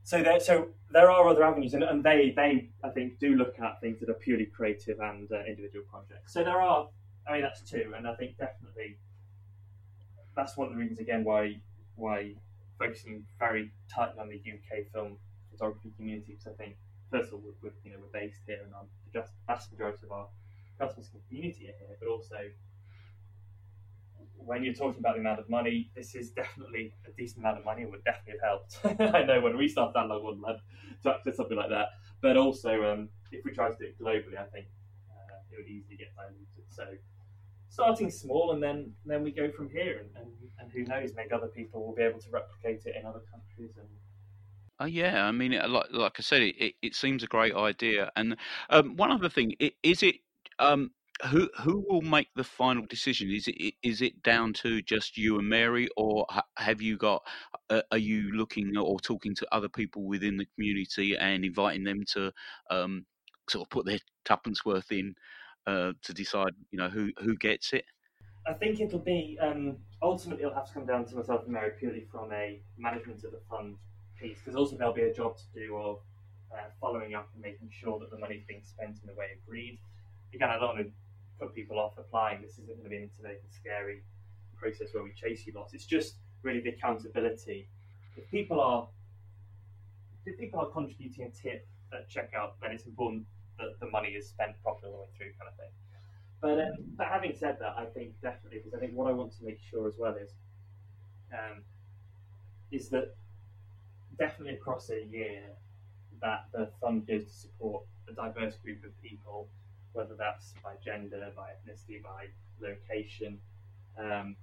So 0.05 0.23
there, 0.23 0.41
so 0.41 0.69
there 0.91 1.11
are 1.11 1.29
other 1.29 1.45
avenues, 1.45 1.75
and, 1.75 1.85
and 1.85 2.03
they, 2.03 2.33
they, 2.35 2.71
I 2.83 2.91
think, 2.91 3.19
do 3.19 3.37
look 3.37 3.59
at 3.61 3.81
things 3.81 4.01
that 4.01 4.11
are 4.11 4.15
purely 4.15 4.47
creative 4.47 4.99
and 5.01 5.31
uh, 5.31 5.45
individual 5.45 5.85
projects. 5.89 6.33
So 6.33 6.43
there 6.43 6.61
are, 6.61 6.89
I 7.29 7.33
mean, 7.35 7.43
that's 7.43 7.63
two, 7.63 7.93
and 7.97 8.07
I 8.09 8.15
think 8.17 8.37
definitely 8.37 8.99
that's 10.35 10.57
one 10.57 10.69
of 10.69 10.73
the 10.73 10.79
reasons 10.79 10.99
again 10.99 11.25
why 11.25 11.61
why 11.97 12.35
focusing 12.79 13.25
very 13.39 13.73
tightly 13.93 14.21
on 14.21 14.29
the 14.29 14.37
UK 14.37 14.87
film 14.93 15.17
photography 15.51 15.93
community 15.97 16.33
because 16.33 16.47
I 16.47 16.63
think 16.63 16.77
first 17.11 17.29
of 17.29 17.35
all 17.35 17.43
we're, 17.63 17.71
you 17.85 17.93
know 17.93 17.99
we're 18.01 18.21
based 18.21 18.41
here 18.47 18.61
and 18.63 18.73
the 19.13 19.25
vast 19.47 19.71
majority 19.73 19.99
of 20.05 20.13
our 20.13 20.29
customers 20.79 21.11
community 21.29 21.69
are 21.69 21.77
here, 21.79 21.97
but 22.01 22.09
also 22.09 22.37
when 24.45 24.65
you're 24.65 24.75
talking 24.75 24.99
about 24.99 25.15
the 25.15 25.21
amount 25.21 25.39
of 25.39 25.49
money, 25.49 25.91
this 25.95 26.15
is 26.15 26.31
definitely 26.31 26.95
a 27.07 27.11
decent 27.13 27.41
amount 27.41 27.59
of 27.59 27.65
money 27.65 27.83
and 27.83 27.91
would 27.93 28.05
definitely 28.05 28.35
have 28.43 28.51
helped. 28.51 29.15
I 29.15 29.23
know 29.23 29.41
when 29.41 29.57
we 29.57 29.69
started 29.69 29.95
that 29.95 30.09
long 30.09 30.23
one 30.41 30.59
to 31.03 31.11
access 31.15 31.37
something 31.37 31.57
like 31.57 31.71
that, 31.71 31.91
but 32.21 32.37
also 32.37 32.93
um, 32.93 33.09
if 33.31 33.45
we 33.45 33.53
tried 33.53 33.73
to 33.73 33.79
do 33.79 33.85
it 33.85 33.99
globally, 34.01 34.39
I 34.39 34.45
think 34.51 34.67
uh, 35.11 35.39
it 35.51 35.57
would 35.57 35.69
easily 35.69 35.97
get 35.97 36.15
diluted. 36.17 36.67
So 36.69 36.85
starting 37.73 38.11
small 38.11 38.53
and 38.53 38.63
then 38.63 38.93
then 39.07 39.23
we 39.23 39.31
go 39.31 39.51
from 39.51 39.69
here 39.71 40.01
and, 40.01 40.09
and, 40.17 40.31
and 40.61 40.71
who 40.71 40.85
knows 40.85 41.15
maybe 41.17 41.33
other 41.33 41.47
people 41.47 41.85
will 41.85 41.95
be 41.95 42.03
able 42.03 42.21
to 42.21 42.29
replicate 42.31 42.85
it 42.85 42.95
in 43.01 43.07
other 43.07 43.23
countries 43.31 43.75
and 43.79 43.89
Oh 44.81 44.87
yeah, 44.87 45.27
I 45.27 45.31
mean, 45.31 45.53
like 45.53 45.87
like 45.93 46.17
I 46.19 46.23
said, 46.23 46.43
it, 46.43 46.75
it, 46.83 46.95
seems 46.97 47.23
a 47.23 47.29
great 47.29 47.55
idea. 47.55 48.11
And 48.17 48.37
um, 48.69 48.97
one 48.97 49.13
other 49.13 49.29
thing, 49.29 49.53
is 49.85 50.03
it 50.03 50.17
um, 50.59 50.91
who 51.31 51.49
who 51.61 51.85
will 51.89 52.03
make 52.03 52.29
the 52.35 52.43
final 52.43 52.85
decision? 52.87 53.31
Is 53.31 53.47
it 53.47 53.75
is 53.85 54.03
it 54.03 54.25
down 54.25 54.53
to 54.55 54.83
just 54.83 55.17
you 55.17 55.39
and 55.39 55.49
Mary, 55.49 55.89
or 55.97 56.27
have 56.57 56.83
you 56.83 56.97
got? 56.97 57.23
Uh, 57.71 57.83
are 57.93 57.99
you 57.99 58.33
looking 58.33 58.77
or 58.77 58.99
talking 58.99 59.37
to 59.37 59.47
other 59.53 59.69
people 59.69 60.03
within 60.03 60.37
the 60.37 60.47
community 60.57 61.17
and 61.17 61.45
inviting 61.45 61.85
them 61.85 62.03
to 62.15 62.33
um, 62.71 63.07
sort 63.49 63.65
of 63.65 63.71
put 63.71 63.87
their 63.87 64.01
tuppence 64.25 64.65
worth 64.65 64.91
in 64.91 65.15
uh, 65.67 65.93
to 66.03 66.13
decide, 66.13 66.53
you 66.71 66.79
know, 66.79 66.89
who 66.89 67.11
who 67.19 67.37
gets 67.37 67.73
it? 67.73 67.85
I 68.47 68.53
think 68.55 68.81
it'll 68.81 68.99
be 68.99 69.39
um, 69.41 69.77
ultimately 70.01 70.45
it'll 70.45 70.55
have 70.55 70.67
to 70.67 70.73
come 70.75 70.87
down 70.87 71.05
to 71.07 71.17
myself 71.17 71.45
and 71.45 71.53
Mary 71.53 71.73
purely 71.79 72.05
from 72.11 72.33
a 72.33 72.61
management 72.77 73.23
of 73.25 73.33
the 73.33 73.41
fund 73.49 73.77
piece, 74.19 74.39
because 74.39 74.57
also 74.57 74.77
there'll 74.77 74.93
be 74.93 75.03
a 75.03 75.15
job 75.15 75.37
to 75.37 75.45
do 75.55 75.77
of 75.77 75.99
uh, 76.53 76.69
following 76.81 77.15
up 77.15 77.29
and 77.35 77.43
making 77.43 77.71
sure 77.71 77.99
that 78.01 78.11
the 78.11 78.19
money's 78.19 78.43
being 78.47 78.63
spent 78.65 78.99
in 79.01 79.07
the 79.07 79.15
way 79.15 79.27
agreed. 79.47 79.79
Again, 80.35 80.51
I 80.51 80.59
don't 80.59 80.77
want 80.77 80.87
to 80.87 80.93
put 81.39 81.55
people 81.55 81.79
off 81.79 81.99
applying. 81.99 82.43
This 82.43 82.53
isn't 82.53 82.67
going 82.67 82.83
to 82.83 82.89
be 82.89 82.97
an 82.97 83.03
intimidating, 83.03 83.49
scary 83.51 84.03
process 84.57 84.89
where 84.93 85.03
we 85.03 85.13
chase 85.13 85.47
you 85.47 85.53
lots. 85.55 85.75
It's 85.75 85.87
just 85.87 86.17
really 86.43 86.61
the 86.61 86.71
accountability. 86.71 87.69
If 88.17 88.31
people 88.31 88.61
are 88.61 88.89
if 90.25 90.39
people 90.39 90.61
are 90.61 90.67
contributing 90.67 91.25
a 91.25 91.31
tip 91.31 91.67
at 91.93 92.09
checkout, 92.09 92.53
then 92.61 92.71
it's 92.73 92.87
important 92.87 93.25
that 93.63 93.81
the 93.81 93.91
money 93.91 94.11
is 94.11 94.29
spent 94.29 94.61
properly 94.63 94.93
all 94.93 94.99
the 94.99 95.03
way 95.05 95.09
through, 95.17 95.33
kind 95.39 95.49
of 95.51 95.57
thing. 95.57 95.71
But 96.41 96.59
um, 96.61 96.97
but 96.97 97.07
having 97.07 97.35
said 97.37 97.59
that, 97.61 97.75
I 97.79 97.87
think 97.87 98.21
definitely 98.21 98.59
because 98.59 98.75
I 98.75 98.79
think 98.81 98.95
what 98.95 99.09
I 99.09 99.13
want 99.13 99.33
to 99.39 99.45
make 99.45 99.61
sure 99.71 99.87
as 99.87 99.95
well 99.99 100.15
is 100.17 100.31
um, 101.33 101.63
is 102.71 102.89
that 102.91 103.15
definitely 104.19 104.55
across 104.55 104.91
a 104.91 105.05
year 105.05 105.43
that 106.21 106.47
the 106.53 106.71
fund 106.81 107.07
goes 107.07 107.25
to 107.25 107.31
support 107.31 107.85
a 108.09 108.13
diverse 108.13 108.57
group 108.57 108.85
of 108.85 108.91
people, 109.03 109.49
whether 109.93 110.15
that's 110.15 110.55
by 110.63 110.75
gender, 110.85 111.33
by 111.37 111.51
ethnicity, 111.51 112.03
by 112.03 112.27
location. 112.61 113.39
Um, 113.99 114.37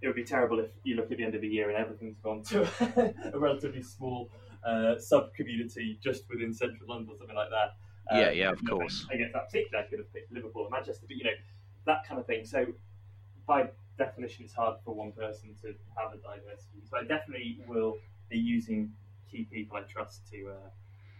it 0.00 0.06
would 0.06 0.16
be 0.16 0.24
terrible 0.24 0.60
if 0.60 0.70
you 0.84 0.96
look 0.96 1.10
at 1.10 1.18
the 1.18 1.24
end 1.24 1.34
of 1.34 1.40
the 1.40 1.48
year 1.48 1.68
and 1.68 1.78
everything's 1.78 2.18
gone 2.18 2.42
to 2.44 2.62
a 3.34 3.38
relatively 3.38 3.82
small 3.82 4.30
uh, 4.64 4.98
sub 4.98 5.34
community 5.34 5.98
just 6.02 6.28
within 6.28 6.52
central 6.52 6.88
London 6.88 7.14
or 7.14 7.18
something 7.18 7.36
like 7.36 7.50
that. 7.50 7.76
Um, 8.10 8.20
yeah, 8.20 8.30
yeah, 8.30 8.50
of 8.50 8.60
course. 8.64 9.06
I 9.10 9.16
guess 9.16 9.30
that 9.32 9.46
particular, 9.50 9.84
I 9.84 9.86
could 9.88 9.98
have 9.98 10.12
picked 10.12 10.32
Liverpool 10.32 10.62
or 10.62 10.70
Manchester, 10.70 11.06
but 11.08 11.16
you 11.16 11.24
know, 11.24 11.38
that 11.86 12.06
kind 12.06 12.20
of 12.20 12.26
thing. 12.26 12.44
So, 12.44 12.66
by 13.46 13.68
definition, 13.98 14.44
it's 14.44 14.54
hard 14.54 14.76
for 14.84 14.94
one 14.94 15.12
person 15.12 15.54
to 15.62 15.74
have 15.96 16.12
a 16.12 16.18
diversity. 16.18 16.82
So, 16.88 16.98
I 16.98 17.04
definitely 17.04 17.58
will 17.66 17.98
be 18.28 18.38
using 18.38 18.92
key 19.30 19.46
people 19.50 19.76
I 19.76 19.82
trust 19.82 20.30
to 20.30 20.50
uh, 20.50 20.70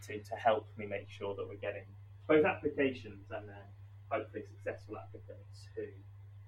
to, 0.06 0.18
to 0.18 0.34
help 0.36 0.66
me 0.76 0.86
make 0.86 1.10
sure 1.10 1.34
that 1.34 1.46
we're 1.48 1.56
getting 1.56 1.84
both 2.28 2.44
applications 2.44 3.30
and 3.30 3.48
then 3.48 3.66
hopefully 4.10 4.44
successful 4.46 4.96
applicants 4.98 5.68
who 5.74 5.84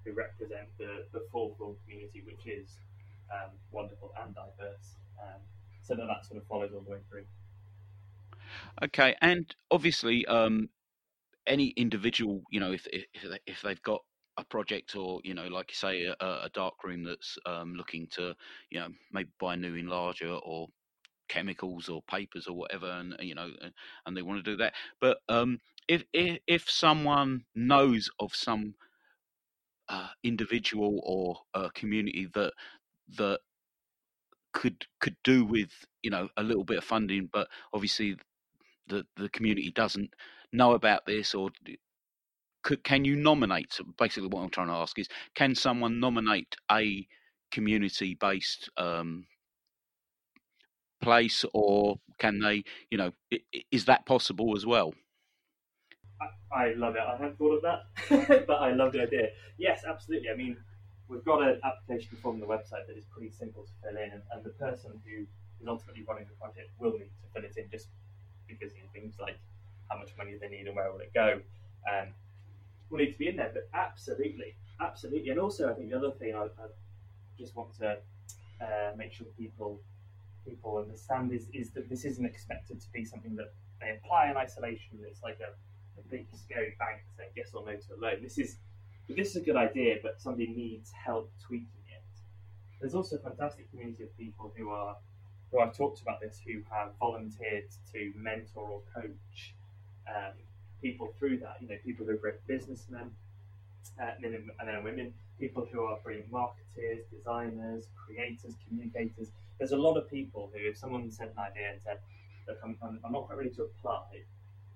who 0.05 0.13
represent 0.13 0.69
the, 0.79 1.05
the 1.13 1.27
full 1.33 1.55
film 1.59 1.75
community, 1.85 2.23
which 2.25 2.47
is 2.47 2.79
um, 3.33 3.51
wonderful 3.73 4.13
and 4.23 4.35
diverse. 4.35 4.95
Um, 5.21 5.41
so 5.83 5.95
that 5.95 6.07
that 6.07 6.25
sort 6.25 6.41
of 6.41 6.47
follows 6.47 6.71
all 6.75 6.81
the 6.81 6.91
way 6.91 6.99
through. 7.11 7.25
Okay, 8.85 9.17
and 9.21 9.55
obviously, 9.71 10.25
um, 10.27 10.69
any 11.47 11.69
individual, 11.71 12.43
you 12.51 12.61
know, 12.61 12.73
if 12.73 12.87
if 12.93 13.07
if 13.47 13.63
they've 13.63 13.83
got 13.83 14.03
a 14.39 14.45
project 14.45 14.97
or 14.97 15.21
you 15.25 15.35
know, 15.35 15.49
like 15.49 15.71
you 15.71 15.77
say, 15.77 16.05
a, 16.05 16.15
a 16.21 16.51
dark 16.55 16.85
room 16.85 17.05
that's 17.05 17.39
um, 17.47 17.75
looking 17.75 18.07
to, 18.13 18.35
you 18.71 18.81
know, 18.81 18.89
maybe 19.13 19.31
buy 19.41 19.55
a 19.55 19.57
new 19.57 19.75
enlarger 19.75 20.41
or 20.45 20.69
chemicals 21.29 21.89
or 21.89 22.03
papers 22.11 22.47
or 22.49 22.57
whatever, 22.57 22.91
and 22.91 23.17
you 23.21 23.35
know, 23.35 23.51
and 24.07 24.17
they 24.17 24.23
want 24.23 24.45
to 24.45 24.51
do 24.53 24.57
that. 24.59 24.75
But 25.01 25.19
um, 25.29 25.61
if 25.89 26.05
if 26.13 26.41
if 26.47 26.71
someone 26.71 27.45
knows 27.55 28.11
of 28.21 28.35
some 28.35 28.75
uh, 29.89 30.09
individual 30.23 31.01
or 31.05 31.41
a 31.55 31.71
community 31.71 32.27
that 32.35 32.53
that 33.17 33.41
could 34.53 34.87
could 35.01 35.17
do 35.25 35.45
with 35.45 35.71
you 36.03 36.11
know 36.11 36.29
a 36.37 36.43
little 36.43 36.65
bit 36.65 36.79
of 36.79 36.85
funding, 36.85 37.29
but 37.33 37.49
obviously 37.73 38.17
the 38.89 39.07
the 39.17 39.29
community 39.31 39.71
doesn't 39.71 40.11
know 40.53 40.73
about 40.73 41.05
this 41.07 41.35
or 41.35 41.51
could 42.63 42.83
can 42.83 43.05
you 43.05 43.15
nominate 43.17 43.79
basically 43.99 44.29
what 44.29 44.43
i'm 44.43 44.51
trying 44.51 44.67
to 44.69 44.73
ask 44.73 44.99
is 44.99 45.09
can 45.35 45.55
someone 45.55 46.01
nominate 46.01 46.57
a 46.71 47.07
community 47.51 48.15
based 48.15 48.71
um, 48.77 49.27
place 51.01 51.45
or 51.55 51.97
can 52.19 52.41
they 52.41 52.65
you 52.91 52.99
know 52.99 53.13
is 53.71 53.85
that 53.87 54.07
possible 54.07 54.57
as 54.57 54.67
well? 54.67 54.95
I, 56.51 56.73
love 56.75 56.97
it. 56.97 57.03
I 57.07 57.13
haven't 57.13 57.39
thought 57.39 57.57
of 57.57 57.63
that 57.63 58.47
but 58.47 58.55
i 58.55 58.73
love 58.73 58.93
the 58.93 59.03
idea. 59.03 59.29
Yes 59.59 59.85
absolutely. 59.89 60.31
I 60.31 60.37
mean 60.37 60.57
we've 61.09 61.25
got 61.25 61.43
an 61.43 61.61
application 61.65 62.17
form 62.19 62.37
on 62.37 62.41
the 62.41 62.47
website 62.47 62.87
that 62.89 62.97
is 62.97 63.05
pretty 63.07 63.31
simple 63.31 63.65
to 63.65 63.71
fill 63.83 63.97
in 63.97 64.11
and, 64.13 64.23
and 64.33 64.45
the 64.45 64.51
person 64.51 64.93
who 65.05 65.23
is 65.23 65.69
ultimately 65.69 66.05
running 66.09 66.27
the 66.27 66.35
project 66.35 66.71
will 66.79 66.93
need 66.93 67.11
to 67.23 67.27
fill 67.33 67.45
it 67.45 67.55
in 67.57 67.71
just 67.71 67.89
because 68.49 68.73
know, 68.75 68.89
things 68.93 69.15
like 69.21 69.39
how 69.91 69.99
much 69.99 70.11
money 70.17 70.37
they 70.41 70.49
need 70.49 70.67
and 70.67 70.77
where 70.77 70.91
will 70.93 71.01
it 71.01 71.13
go 71.15 71.41
um, 71.89 72.09
will 72.91 72.99
need 72.99 73.13
to 73.13 73.19
be 73.19 73.29
in 73.29 73.37
there. 73.37 73.51
But 73.53 73.69
absolutely, 73.75 74.55
absolutely. 74.81 75.31
And 75.31 75.39
also, 75.39 75.71
I 75.71 75.75
think 75.75 75.91
the 75.91 75.97
other 75.97 76.13
thing 76.13 76.35
I, 76.35 76.45
I 76.45 76.67
just 77.39 77.55
want 77.57 77.75
to 77.79 77.99
uh, 78.61 78.93
make 78.97 79.13
sure 79.13 79.27
people 79.39 79.81
people 80.47 80.79
understand 80.79 81.33
is, 81.33 81.47
is 81.53 81.71
that 81.71 81.91
this 81.91 82.05
isn't 82.05 82.25
expected 82.25 82.81
to 82.81 82.87
be 82.93 83.05
something 83.05 83.37
that 83.37 83.53
they 83.81 83.99
apply 84.03 84.31
in 84.31 84.37
isolation. 84.37 84.99
It's 85.03 85.23
like 85.23 85.39
a, 85.41 85.53
a 86.01 86.03
big 86.11 86.27
scary 86.35 86.75
bank 86.79 87.03
saying 87.17 87.31
yes 87.37 87.51
or 87.53 87.65
no 87.67 87.73
to 87.73 87.95
a 87.95 87.99
loan. 88.01 88.23
This 88.23 88.39
is 88.39 88.57
this 89.09 89.31
is 89.31 89.37
a 89.37 89.41
good 89.41 89.57
idea, 89.57 89.97
but 90.03 90.21
somebody 90.21 90.49
needs 90.49 90.91
help 90.93 91.31
tweaking 91.41 91.85
it. 91.89 92.03
There's 92.81 92.95
also 92.95 93.17
a 93.17 93.19
fantastic 93.19 93.71
community 93.71 94.05
of 94.05 94.17
people 94.19 94.53
who 94.57 94.71
are 94.71 94.97
who 95.51 95.61
I've 95.61 95.77
talked 95.77 96.03
about 96.03 96.21
this 96.21 96.41
who 96.45 96.61
have 96.71 96.91
volunteered 97.01 97.65
to 97.93 98.13
mentor 98.17 98.69
or 98.69 98.83
coach 98.95 99.55
um, 100.07 100.33
people 100.83 101.13
through 101.19 101.39
that. 101.39 101.57
You 101.61 101.69
know, 101.69 101.77
people 101.85 102.07
who 102.07 102.13
are 102.13 102.17
great 102.17 102.47
businessmen, 102.47 103.11
uh, 104.01 104.11
men 104.21 104.35
and, 104.35 104.69
and 104.69 104.85
women, 104.85 105.15
people 105.41 105.67
who 105.71 105.83
are 105.83 105.99
brilliant 106.03 106.31
marketers, 106.31 107.05
designers, 107.11 107.89
creators, 107.97 108.55
communicators. 108.67 109.29
There's 109.59 109.73
a 109.73 109.77
lot 109.77 109.97
of 109.97 110.11
people 110.11 110.51
who, 110.53 110.69
if 110.69 110.77
someone 110.77 111.11
sent 111.11 111.33
an 111.33 111.39
idea 111.39 111.73
and 111.73 111.81
said, 111.83 111.99
"Look, 112.47 112.59
I'm, 112.63 112.77
I'm, 112.83 113.01
I'm 113.05 113.13
not 113.13 113.27
quite 113.27 113.39
ready 113.39 113.51
to 113.51 113.63
apply, 113.63 114.23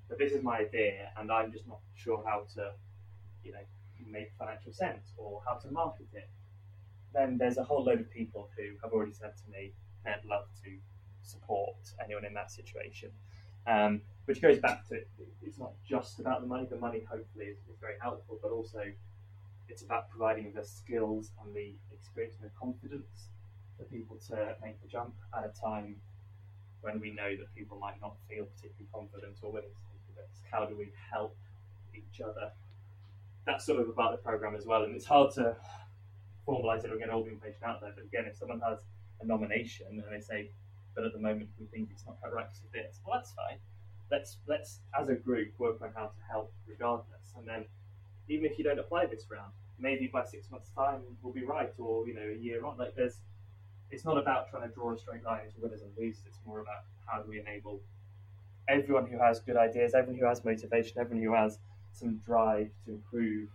but 0.08 0.18
this 0.18 0.32
is 0.32 0.42
my 0.42 0.58
idea, 0.58 1.10
and 1.18 1.30
I'm 1.30 1.52
just 1.52 1.68
not 1.68 1.78
sure 1.94 2.22
how 2.26 2.46
to, 2.54 2.72
you 3.44 3.52
know, 3.52 3.58
make 4.06 4.32
financial 4.38 4.72
sense 4.72 5.12
or 5.16 5.42
how 5.46 5.54
to 5.54 5.70
market 5.70 6.06
it," 6.14 6.28
then 7.12 7.36
there's 7.38 7.58
a 7.58 7.64
whole 7.64 7.84
load 7.84 8.00
of 8.00 8.10
people 8.10 8.48
who 8.56 8.74
have 8.82 8.92
already 8.92 9.12
said 9.12 9.34
to 9.36 9.50
me, 9.52 9.72
I'd 10.06 10.24
love 10.24 10.46
to 10.64 10.70
support 11.22 11.76
anyone 12.04 12.24
in 12.24 12.34
that 12.34 12.50
situation. 12.50 13.10
Um, 13.66 14.02
which 14.24 14.42
goes 14.42 14.58
back 14.58 14.88
to 14.88 15.00
it's 15.42 15.58
not 15.58 15.72
just 15.88 16.18
about 16.18 16.40
the 16.40 16.46
money. 16.46 16.66
The 16.68 16.78
money 16.78 17.04
hopefully 17.08 17.46
is, 17.46 17.58
is, 17.70 17.78
very 17.80 17.94
helpful, 18.00 18.38
but 18.42 18.50
also 18.50 18.82
it's 19.68 19.82
about 19.82 20.10
providing 20.10 20.52
the 20.52 20.64
skills 20.64 21.30
and 21.42 21.54
the 21.54 21.74
experience 21.92 22.36
and 22.40 22.50
the 22.50 22.54
confidence 22.58 23.28
for 23.76 23.84
people 23.84 24.16
to 24.28 24.56
make 24.62 24.80
the 24.82 24.88
jump 24.88 25.14
at 25.36 25.44
a 25.44 25.60
time 25.60 25.96
when 26.82 27.00
we 27.00 27.10
know 27.12 27.36
that 27.36 27.54
people 27.54 27.78
might 27.78 28.00
not 28.00 28.14
feel 28.28 28.44
particularly 28.44 28.88
confident 28.92 29.36
or 29.42 29.52
willing 29.52 29.68
to 29.68 30.14
the 30.14 30.20
risk. 30.20 30.42
How 30.50 30.66
do 30.66 30.76
we 30.76 30.92
help 31.12 31.36
each 31.94 32.20
other? 32.20 32.50
That's 33.46 33.64
sort 33.64 33.80
of 33.80 33.88
about 33.88 34.12
the 34.12 34.18
program 34.18 34.54
as 34.54 34.66
well, 34.66 34.84
and 34.84 34.94
it's 34.94 35.06
hard 35.06 35.32
to 35.34 35.56
formalise 36.46 36.84
it 36.84 36.92
or 36.92 36.96
get 36.96 37.10
all 37.10 37.22
the 37.22 37.30
information 37.30 37.64
out 37.64 37.80
there. 37.80 37.92
But 37.94 38.04
again, 38.04 38.24
if 38.26 38.36
someone 38.36 38.60
has 38.60 38.80
a 39.22 39.26
nomination 39.26 39.86
and 39.88 40.04
they 40.12 40.20
say, 40.20 40.50
but 40.94 41.04
at 41.04 41.12
the 41.12 41.18
moment 41.18 41.48
we 41.58 41.66
think 41.66 41.88
it's 41.90 42.04
not 42.06 42.20
quite 42.20 42.32
right 42.32 42.46
because 42.48 42.64
of 42.64 42.72
this. 42.72 43.00
Well, 43.04 43.18
that's 43.18 43.32
fine. 43.32 43.58
Let's 44.10 44.36
let's 44.46 44.80
as 44.98 45.08
a 45.08 45.14
group 45.14 45.58
work 45.58 45.80
on 45.80 45.90
how 45.94 46.06
to 46.06 46.22
help 46.30 46.52
regardless. 46.66 47.32
And 47.36 47.46
then 47.46 47.64
even 48.28 48.44
if 48.44 48.58
you 48.58 48.64
don't 48.64 48.78
apply 48.78 49.06
this 49.06 49.24
round, 49.30 49.52
maybe 49.78 50.06
by 50.12 50.24
six 50.24 50.50
months' 50.50 50.70
time 50.76 51.02
we'll 51.22 51.32
be 51.32 51.44
right, 51.44 51.72
or 51.78 52.06
you 52.06 52.14
know 52.14 52.28
a 52.28 52.36
year 52.36 52.64
on. 52.64 52.76
Like 52.76 52.94
there's, 52.94 53.18
it's 53.90 54.04
not 54.04 54.18
about 54.18 54.50
trying 54.50 54.68
to 54.68 54.74
draw 54.74 54.92
a 54.92 54.98
straight 54.98 55.24
line 55.24 55.46
into 55.46 55.60
winners 55.60 55.82
and 55.82 55.92
losers. 55.98 56.24
It's 56.26 56.38
more 56.46 56.60
about 56.60 56.84
how 57.06 57.22
do 57.22 57.30
we 57.30 57.40
enable 57.40 57.80
everyone 58.68 59.06
who 59.06 59.18
has 59.18 59.40
good 59.40 59.56
ideas, 59.56 59.94
everyone 59.94 60.20
who 60.20 60.26
has 60.26 60.44
motivation, 60.44 60.98
everyone 60.98 61.24
who 61.24 61.34
has 61.34 61.58
some 61.92 62.16
drive 62.18 62.70
to 62.84 62.92
improve 62.92 63.48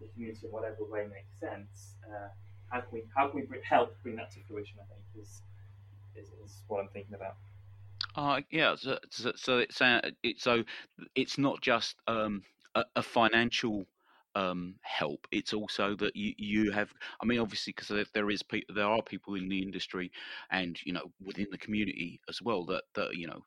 the 0.00 0.06
community 0.08 0.46
in 0.46 0.52
whatever 0.52 0.84
way 0.84 1.06
makes 1.06 1.38
sense. 1.38 1.94
Uh, 2.06 2.28
how 2.70 2.80
can 2.80 2.88
we 2.92 3.02
how 3.14 3.28
can 3.28 3.40
we 3.40 3.46
help 3.68 3.94
bring 4.02 4.16
that 4.16 4.30
to 4.32 4.40
fruition? 4.48 4.78
I 4.80 4.86
think 4.86 5.24
is 5.24 5.42
is, 6.16 6.28
is 6.44 6.62
what 6.68 6.80
I'm 6.80 6.88
thinking 6.88 7.14
about. 7.14 7.36
Uh, 8.16 8.40
yeah, 8.50 8.74
so, 8.76 8.98
so, 9.10 9.32
so 9.36 9.58
it's 9.58 9.80
uh, 9.80 10.00
it, 10.22 10.40
so 10.40 10.64
it's 11.14 11.38
not 11.38 11.60
just 11.60 11.96
um, 12.08 12.42
a, 12.74 12.84
a, 12.96 13.02
financial 13.02 13.84
um, 14.34 14.74
help. 14.82 15.28
It's 15.30 15.52
also 15.52 15.94
that 15.96 16.16
you, 16.16 16.34
you 16.36 16.70
have. 16.72 16.92
I 17.22 17.26
mean, 17.26 17.38
obviously, 17.38 17.72
because 17.72 17.88
there, 17.88 18.04
there 18.12 18.30
is 18.30 18.42
there 18.74 18.86
are 18.86 19.02
people 19.02 19.34
in 19.34 19.48
the 19.48 19.62
industry 19.62 20.10
and 20.50 20.78
you 20.84 20.92
know 20.92 21.12
within 21.24 21.46
the 21.52 21.58
community 21.58 22.20
as 22.28 22.42
well 22.42 22.64
that 22.66 22.82
that 22.94 23.14
you 23.14 23.28
know 23.28 23.44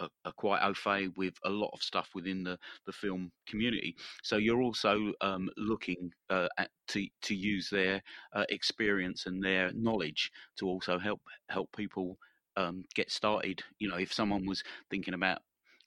are, 0.00 0.08
are, 0.24 0.32
quite 0.32 0.62
au 0.62 0.74
fait 0.74 1.08
with 1.16 1.34
a 1.44 1.50
lot 1.50 1.70
of 1.72 1.82
stuff 1.82 2.08
within 2.14 2.42
the, 2.42 2.58
the 2.86 2.92
film 2.92 3.30
community. 3.46 3.96
So 4.22 4.36
you're 4.36 4.62
also 4.62 5.12
um, 5.20 5.48
looking 5.56 6.12
uh, 6.30 6.48
at, 6.58 6.70
to 6.88 7.06
to 7.22 7.34
use 7.34 7.68
their 7.70 8.02
uh, 8.34 8.44
experience 8.48 9.26
and 9.26 9.42
their 9.42 9.72
knowledge 9.72 10.30
to 10.58 10.66
also 10.66 10.98
help 10.98 11.20
help 11.48 11.68
people 11.76 12.18
um, 12.56 12.84
get 12.94 13.10
started. 13.10 13.62
You 13.78 13.88
know, 13.88 13.96
if 13.96 14.12
someone 14.12 14.46
was 14.46 14.62
thinking 14.90 15.14
about 15.14 15.38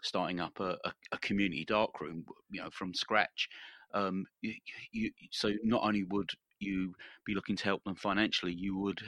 starting 0.04 0.40
up 0.40 0.60
a, 0.60 0.78
a, 0.84 0.94
a 1.12 1.18
community 1.20 1.66
darkroom, 1.66 2.26
you 2.50 2.62
know, 2.62 2.70
from 2.72 2.94
scratch. 2.94 3.50
Um, 3.94 4.26
you, 4.42 4.54
you, 4.92 5.12
so 5.32 5.52
not 5.64 5.84
only 5.84 6.04
would 6.06 6.30
you 6.60 6.94
be 7.26 7.34
looking 7.34 7.58
to 7.58 7.64
help 7.66 7.84
them 7.84 7.96
financially, 7.96 8.54
you 8.54 8.78
would 8.78 9.02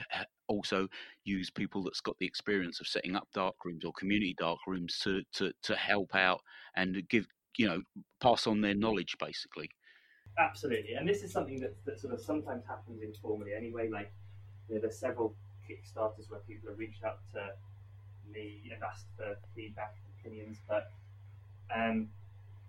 also 0.48 0.88
use 1.24 1.50
people 1.50 1.82
that's 1.82 2.00
got 2.00 2.16
the 2.18 2.26
experience 2.26 2.80
of 2.80 2.86
setting 2.86 3.16
up 3.16 3.28
dark 3.34 3.54
rooms 3.64 3.84
or 3.84 3.92
community 3.92 4.34
dark 4.38 4.58
rooms 4.66 4.98
to, 5.02 5.22
to, 5.32 5.52
to 5.62 5.74
help 5.76 6.14
out 6.14 6.40
and 6.76 7.02
give, 7.08 7.26
you 7.56 7.66
know, 7.66 7.80
pass 8.20 8.46
on 8.46 8.60
their 8.60 8.74
knowledge 8.74 9.16
basically. 9.18 9.68
Absolutely. 10.38 10.94
And 10.94 11.08
this 11.08 11.22
is 11.22 11.32
something 11.32 11.60
that, 11.60 11.74
that 11.84 12.00
sort 12.00 12.12
of 12.12 12.20
sometimes 12.20 12.64
happens 12.66 13.02
informally 13.02 13.52
anyway. 13.56 13.88
Like, 13.88 14.12
you 14.68 14.74
know, 14.74 14.80
there's 14.80 14.98
several 14.98 15.34
Kickstarters 15.68 16.28
where 16.28 16.40
people 16.40 16.70
have 16.70 16.78
reached 16.78 17.04
out 17.04 17.18
to 17.34 17.50
me 18.32 18.62
and 18.72 18.82
asked 18.82 19.06
for 19.16 19.36
feedback 19.54 19.94
and 19.96 20.12
opinions, 20.20 20.58
but 20.68 20.90
um, 21.74 22.08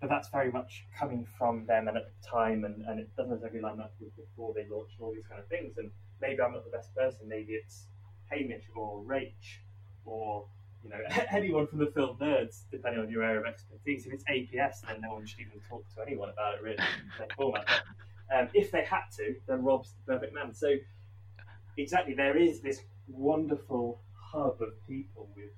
but 0.00 0.10
that's 0.10 0.28
very 0.28 0.52
much 0.52 0.84
coming 0.98 1.26
from 1.38 1.66
them 1.66 1.88
and 1.88 1.96
at 1.96 2.04
the 2.04 2.28
time, 2.28 2.64
and, 2.64 2.84
and 2.86 3.00
it 3.00 3.08
doesn't 3.16 3.30
necessarily 3.30 3.60
line 3.60 3.80
up 3.80 3.94
with 4.00 4.14
before 4.16 4.52
they 4.54 4.66
launch 4.70 4.90
and 4.96 5.04
all 5.04 5.12
these 5.12 5.26
kind 5.26 5.40
of 5.40 5.48
things. 5.48 5.78
And 5.78 5.90
maybe 6.20 6.40
I'm 6.42 6.52
not 6.52 6.64
the 6.64 6.70
best 6.70 6.94
person. 6.94 7.28
Maybe 7.28 7.52
it's 7.52 7.86
Hamish 8.30 8.64
or 8.74 9.02
Rach 9.02 9.58
or 10.04 10.46
you 10.82 10.90
know 10.90 10.98
anyone 11.30 11.66
from 11.66 11.78
the 11.78 11.86
film 11.86 12.16
nerds, 12.18 12.62
depending 12.70 13.02
on 13.02 13.10
your 13.10 13.22
area 13.22 13.40
of 13.40 13.46
expertise. 13.46 14.06
If 14.06 14.12
it's 14.12 14.24
APS, 14.24 14.86
then 14.86 15.00
no 15.00 15.14
one 15.14 15.26
should 15.26 15.40
even 15.40 15.60
talk 15.68 15.84
to 15.94 16.02
anyone 16.02 16.30
about 16.30 16.54
it 16.54 16.62
really. 16.62 16.78
format. 17.36 17.68
Um, 18.34 18.48
if 18.54 18.72
they 18.72 18.84
had 18.84 19.02
to, 19.18 19.36
then 19.46 19.62
Rob's 19.62 19.92
the 19.92 20.12
perfect 20.12 20.34
man. 20.34 20.52
So 20.52 20.74
exactly, 21.76 22.14
there 22.14 22.36
is 22.36 22.60
this 22.60 22.82
wonderful 23.08 24.00
hub 24.14 24.60
of 24.60 24.86
people 24.88 25.28
with 25.36 25.50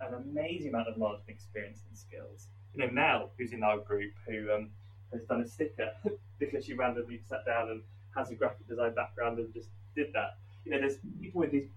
an 0.00 0.14
amazing 0.14 0.68
amount 0.68 0.88
of 0.88 0.98
knowledge 0.98 1.20
and 1.26 1.34
experience 1.34 1.82
and 1.88 1.98
skills. 1.98 2.48
You 2.74 2.86
know, 2.86 2.92
Mel, 2.92 3.30
who's 3.38 3.52
in 3.52 3.62
our 3.62 3.78
group, 3.78 4.12
who 4.28 4.52
um, 4.52 4.70
has 5.12 5.22
done 5.24 5.40
a 5.40 5.48
sticker 5.48 5.90
because 6.38 6.64
she 6.64 6.74
randomly 6.74 7.20
sat 7.28 7.44
down 7.46 7.70
and 7.70 7.82
has 8.14 8.30
a 8.30 8.34
graphic 8.34 8.68
design 8.68 8.94
background 8.94 9.38
and 9.38 9.52
just 9.52 9.68
did 9.96 10.12
that. 10.12 10.38
You 10.64 10.72
know, 10.72 10.80
there's 10.80 10.98
people 11.20 11.40
with 11.40 11.50
these 11.50 11.68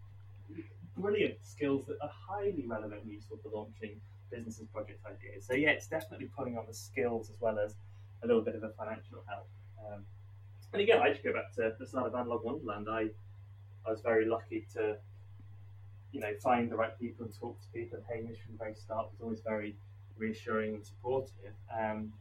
brilliant 0.98 1.36
skills 1.44 1.86
that 1.88 1.98
are 2.02 2.12
highly 2.12 2.66
relevant 2.68 3.02
and 3.04 3.12
useful 3.12 3.40
for 3.42 3.50
launching 3.56 4.00
businesses, 4.30 4.68
project 4.74 5.00
ideas. 5.06 5.46
So 5.46 5.54
yeah, 5.54 5.70
it's 5.70 5.88
definitely 5.88 6.30
putting 6.38 6.58
on 6.58 6.66
the 6.68 6.74
skills 6.74 7.30
as 7.30 7.36
well 7.40 7.58
as 7.58 7.76
a 8.24 8.28
little 8.28 8.42
bit 8.42 8.56
of 8.56 8.64
a 8.64 8.70
financial 8.70 9.24
help. 9.28 9.48
Um, 9.80 10.04
and 10.74 10.82
again, 10.82 11.02
I 11.02 11.10
just 11.10 11.24
go 11.24 11.34
back 11.34 11.54
to 11.56 11.74
the 11.80 11.88
start 11.88 12.08
of 12.08 12.16
Analog 12.16 12.44
Wonderland. 12.44 12.88
I 12.92 13.10
I 13.88 13.92
was 13.92 14.02
very 14.02 14.26
lucky 14.26 14.68
to 14.74 14.98
you 16.12 16.20
know, 16.20 16.34
find 16.42 16.72
the 16.72 16.76
right 16.76 16.98
people 17.00 17.26
and 17.26 17.34
talk 17.40 17.60
to 17.62 17.68
people. 17.74 17.98
And 17.98 18.06
Hamish 18.08 18.40
from 18.42 18.54
the 18.54 18.58
very 18.58 18.76
start 18.76 19.08
was 19.12 19.22
always 19.22 19.42
very 19.42 19.76
reassuring 20.18 20.76
and 20.76 20.86
supportive. 20.86 21.54
Um, 21.72 22.14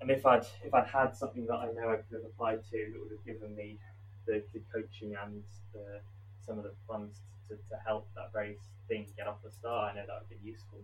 and 0.00 0.10
if 0.10 0.24
I'd 0.24 0.46
if 0.64 0.72
I'd 0.72 0.86
had 0.86 1.14
something 1.14 1.46
that 1.46 1.56
I 1.56 1.66
know 1.72 1.90
I 1.90 1.96
could 1.96 2.14
have 2.14 2.24
applied 2.24 2.62
to 2.70 2.90
that 2.92 3.00
would 3.00 3.10
have 3.10 3.24
given 3.24 3.54
me 3.54 3.78
the, 4.26 4.42
the 4.52 4.60
coaching 4.72 5.16
and 5.22 5.42
the, 5.72 6.00
some 6.44 6.58
of 6.58 6.64
the 6.64 6.72
funds 6.88 7.20
to, 7.48 7.54
to 7.54 7.76
help 7.84 8.08
that 8.14 8.32
very 8.32 8.56
thing 8.88 9.06
get 9.16 9.26
off 9.26 9.42
the 9.42 9.50
start, 9.50 9.92
I 9.92 9.96
know 9.96 10.04
that 10.06 10.16
would 10.20 10.42
be 10.42 10.48
useful. 10.48 10.78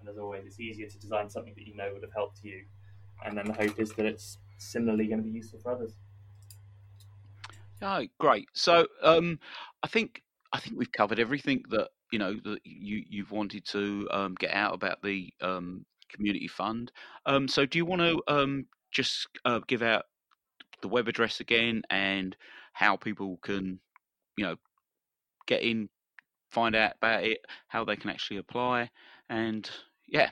And 0.00 0.08
as 0.08 0.18
always, 0.18 0.44
it's 0.46 0.60
easier 0.60 0.88
to 0.88 0.98
design 0.98 1.30
something 1.30 1.54
that 1.56 1.66
you 1.66 1.76
know 1.76 1.90
would 1.92 2.02
have 2.02 2.12
helped 2.12 2.40
you, 2.42 2.64
and 3.24 3.38
then 3.38 3.46
the 3.46 3.52
hope 3.52 3.78
is 3.78 3.92
that 3.92 4.04
it's 4.04 4.38
similarly 4.58 5.06
going 5.06 5.22
to 5.22 5.24
be 5.24 5.30
useful 5.30 5.60
for 5.60 5.72
others. 5.72 5.92
Oh, 7.80 8.06
great. 8.18 8.48
So 8.52 8.86
um, 9.02 9.38
I 9.82 9.88
think 9.88 10.22
I 10.52 10.58
think 10.58 10.76
we've 10.76 10.92
covered 10.92 11.18
everything 11.18 11.62
that 11.70 11.88
you 12.10 12.18
know 12.18 12.34
that 12.44 12.60
you 12.64 13.04
you've 13.08 13.30
wanted 13.30 13.64
to 13.66 14.08
um, 14.10 14.34
get 14.38 14.52
out 14.52 14.74
about 14.74 15.02
the 15.02 15.32
um, 15.40 15.84
community 16.08 16.48
fund. 16.48 16.92
Um, 17.26 17.48
so, 17.48 17.66
do 17.66 17.78
you 17.78 17.84
want 17.84 18.02
to 18.02 18.22
um, 18.28 18.66
just 18.90 19.26
uh, 19.44 19.60
give 19.66 19.82
out 19.82 20.04
the 20.82 20.88
web 20.88 21.08
address 21.08 21.40
again 21.40 21.82
and 21.90 22.36
how 22.72 22.96
people 22.96 23.38
can, 23.42 23.78
you 24.36 24.44
know, 24.44 24.56
get 25.46 25.62
in, 25.62 25.88
find 26.50 26.74
out 26.74 26.92
about 26.98 27.24
it, 27.24 27.44
how 27.68 27.84
they 27.84 27.96
can 27.96 28.10
actually 28.10 28.36
apply, 28.36 28.90
and 29.28 29.70
yeah. 30.08 30.30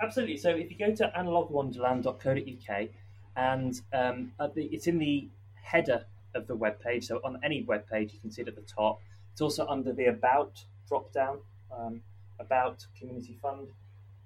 Absolutely. 0.00 0.36
So, 0.36 0.50
if 0.50 0.70
you 0.70 0.78
go 0.78 0.94
to 0.94 1.12
analogwonderland.co.uk 1.16 2.88
and 3.36 3.80
um, 3.92 4.32
the, 4.54 4.64
it's 4.66 4.86
in 4.86 4.98
the 4.98 5.28
header 5.62 6.04
of 6.34 6.46
the 6.46 6.56
web 6.56 6.80
page. 6.80 7.06
So, 7.06 7.20
on 7.24 7.38
any 7.44 7.62
web 7.62 7.88
page, 7.88 8.12
you 8.12 8.20
can 8.20 8.30
see 8.30 8.42
it 8.42 8.48
at 8.48 8.56
the 8.56 8.62
top 8.62 9.00
it's 9.32 9.40
also 9.40 9.66
under 9.66 9.92
the 9.92 10.06
About 10.06 10.62
drop 10.86 11.12
down, 11.12 11.38
um, 11.74 12.02
About 12.38 12.86
Community 12.98 13.38
Fund. 13.40 13.68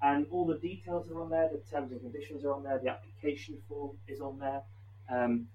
And 0.03 0.27
all 0.31 0.45
the 0.47 0.59
details 0.59 1.11
are 1.11 1.21
on 1.23 1.31
there, 1.31 1.49
the 1.49 1.59
terms 1.71 1.93
and 1.93 2.01
conditions 2.01 2.45
are 2.45 2.53
on 2.53 2.63
there, 2.63 2.79
the 2.79 2.91
application 2.91 3.57
form 3.69 3.97
is 4.09 4.21
on 4.21 4.39
there. 4.39 4.63
Um, 5.09 5.49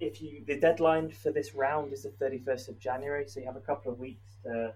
if 0.00 0.20
you 0.20 0.42
the 0.46 0.58
deadline 0.58 1.10
for 1.10 1.30
this 1.30 1.54
round 1.54 1.92
is 1.92 2.02
the 2.02 2.10
31st 2.10 2.68
of 2.68 2.78
January, 2.78 3.24
so 3.26 3.40
you 3.40 3.46
have 3.46 3.56
a 3.56 3.60
couple 3.60 3.92
of 3.92 3.98
weeks 3.98 4.36
to, 4.44 4.74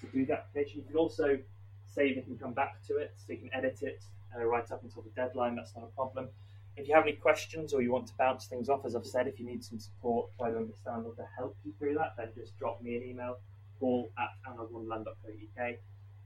to 0.00 0.06
do 0.12 0.24
the 0.24 0.34
application. 0.34 0.80
You 0.80 0.86
can 0.86 0.96
also 0.96 1.38
save 1.86 2.16
it 2.16 2.26
and 2.26 2.38
come 2.40 2.52
back 2.52 2.80
to 2.86 2.96
it, 2.96 3.14
so 3.16 3.32
you 3.32 3.38
can 3.38 3.50
edit 3.52 3.78
it 3.82 4.04
uh, 4.36 4.44
right 4.44 4.70
up 4.70 4.82
until 4.82 5.02
the 5.02 5.10
deadline. 5.10 5.56
That's 5.56 5.74
not 5.74 5.84
a 5.84 5.94
problem. 5.94 6.28
If 6.76 6.86
you 6.86 6.94
have 6.94 7.02
any 7.02 7.14
questions 7.14 7.74
or 7.74 7.82
you 7.82 7.90
want 7.90 8.06
to 8.06 8.12
bounce 8.16 8.46
things 8.46 8.68
off, 8.68 8.84
as 8.84 8.94
I've 8.94 9.06
said, 9.06 9.26
if 9.26 9.40
you 9.40 9.46
need 9.46 9.64
some 9.64 9.80
support, 9.80 10.30
try 10.38 10.50
to 10.50 10.56
understand 10.56 11.06
or 11.06 11.14
to 11.14 11.26
help 11.36 11.56
you 11.64 11.72
through 11.76 11.94
that, 11.94 12.14
then 12.16 12.28
just 12.36 12.56
drop 12.56 12.80
me 12.80 12.96
an 12.96 13.02
email, 13.02 13.38
paul 13.80 14.12
at 14.16 14.28
analogwonderland.co.uk. 14.48 15.74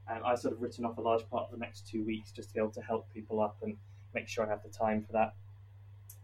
And 0.09 0.23
I've 0.23 0.37
sort 0.37 0.53
of 0.53 0.61
written 0.61 0.85
off 0.85 0.97
a 0.99 1.01
large 1.01 1.27
part 1.29 1.45
of 1.45 1.51
the 1.51 1.57
next 1.57 1.87
two 1.87 2.05
weeks 2.05 2.31
just 2.31 2.49
to 2.49 2.53
be 2.53 2.59
able 2.59 2.71
to 2.73 2.81
help 2.81 3.11
people 3.11 3.41
up 3.41 3.57
and 3.63 3.77
make 4.13 4.27
sure 4.27 4.45
I 4.45 4.49
have 4.49 4.61
the 4.61 4.69
time 4.69 5.03
for 5.03 5.13
that. 5.13 5.33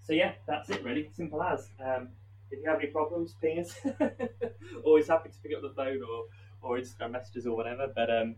So 0.10 0.16
yeah, 0.16 0.32
that's 0.48 0.72
it 0.72 0.84
really, 0.84 1.08
simple 1.16 1.44
as. 1.44 1.70
Um, 1.80 2.08
if 2.50 2.58
you 2.64 2.68
have 2.68 2.80
any 2.80 2.88
problems, 2.88 3.36
ping 3.40 3.60
us. 3.60 3.80
Always 4.84 5.08
happy 5.08 5.30
to 5.30 5.36
pick 5.38 5.56
up 5.56 5.62
the 5.62 5.70
phone 5.70 6.00
or, 6.02 6.24
or 6.64 6.80
Instagram 6.80 7.12
messages 7.12 7.46
or 7.46 7.56
whatever. 7.56 7.86
But 7.94 8.10
um, 8.10 8.36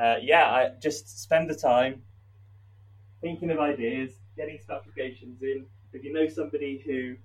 uh, 0.00 0.16
yeah, 0.22 0.46
I 0.46 0.70
just 0.80 1.22
spend 1.22 1.50
the 1.50 1.54
time 1.54 2.00
thinking 3.20 3.50
of 3.50 3.60
ideas, 3.60 4.12
getting 4.38 4.58
some 4.66 4.76
applications 4.76 5.42
in. 5.42 5.66
If 5.92 6.02
you 6.02 6.14
know 6.14 6.28
somebody 6.28 6.82
who 6.86 7.16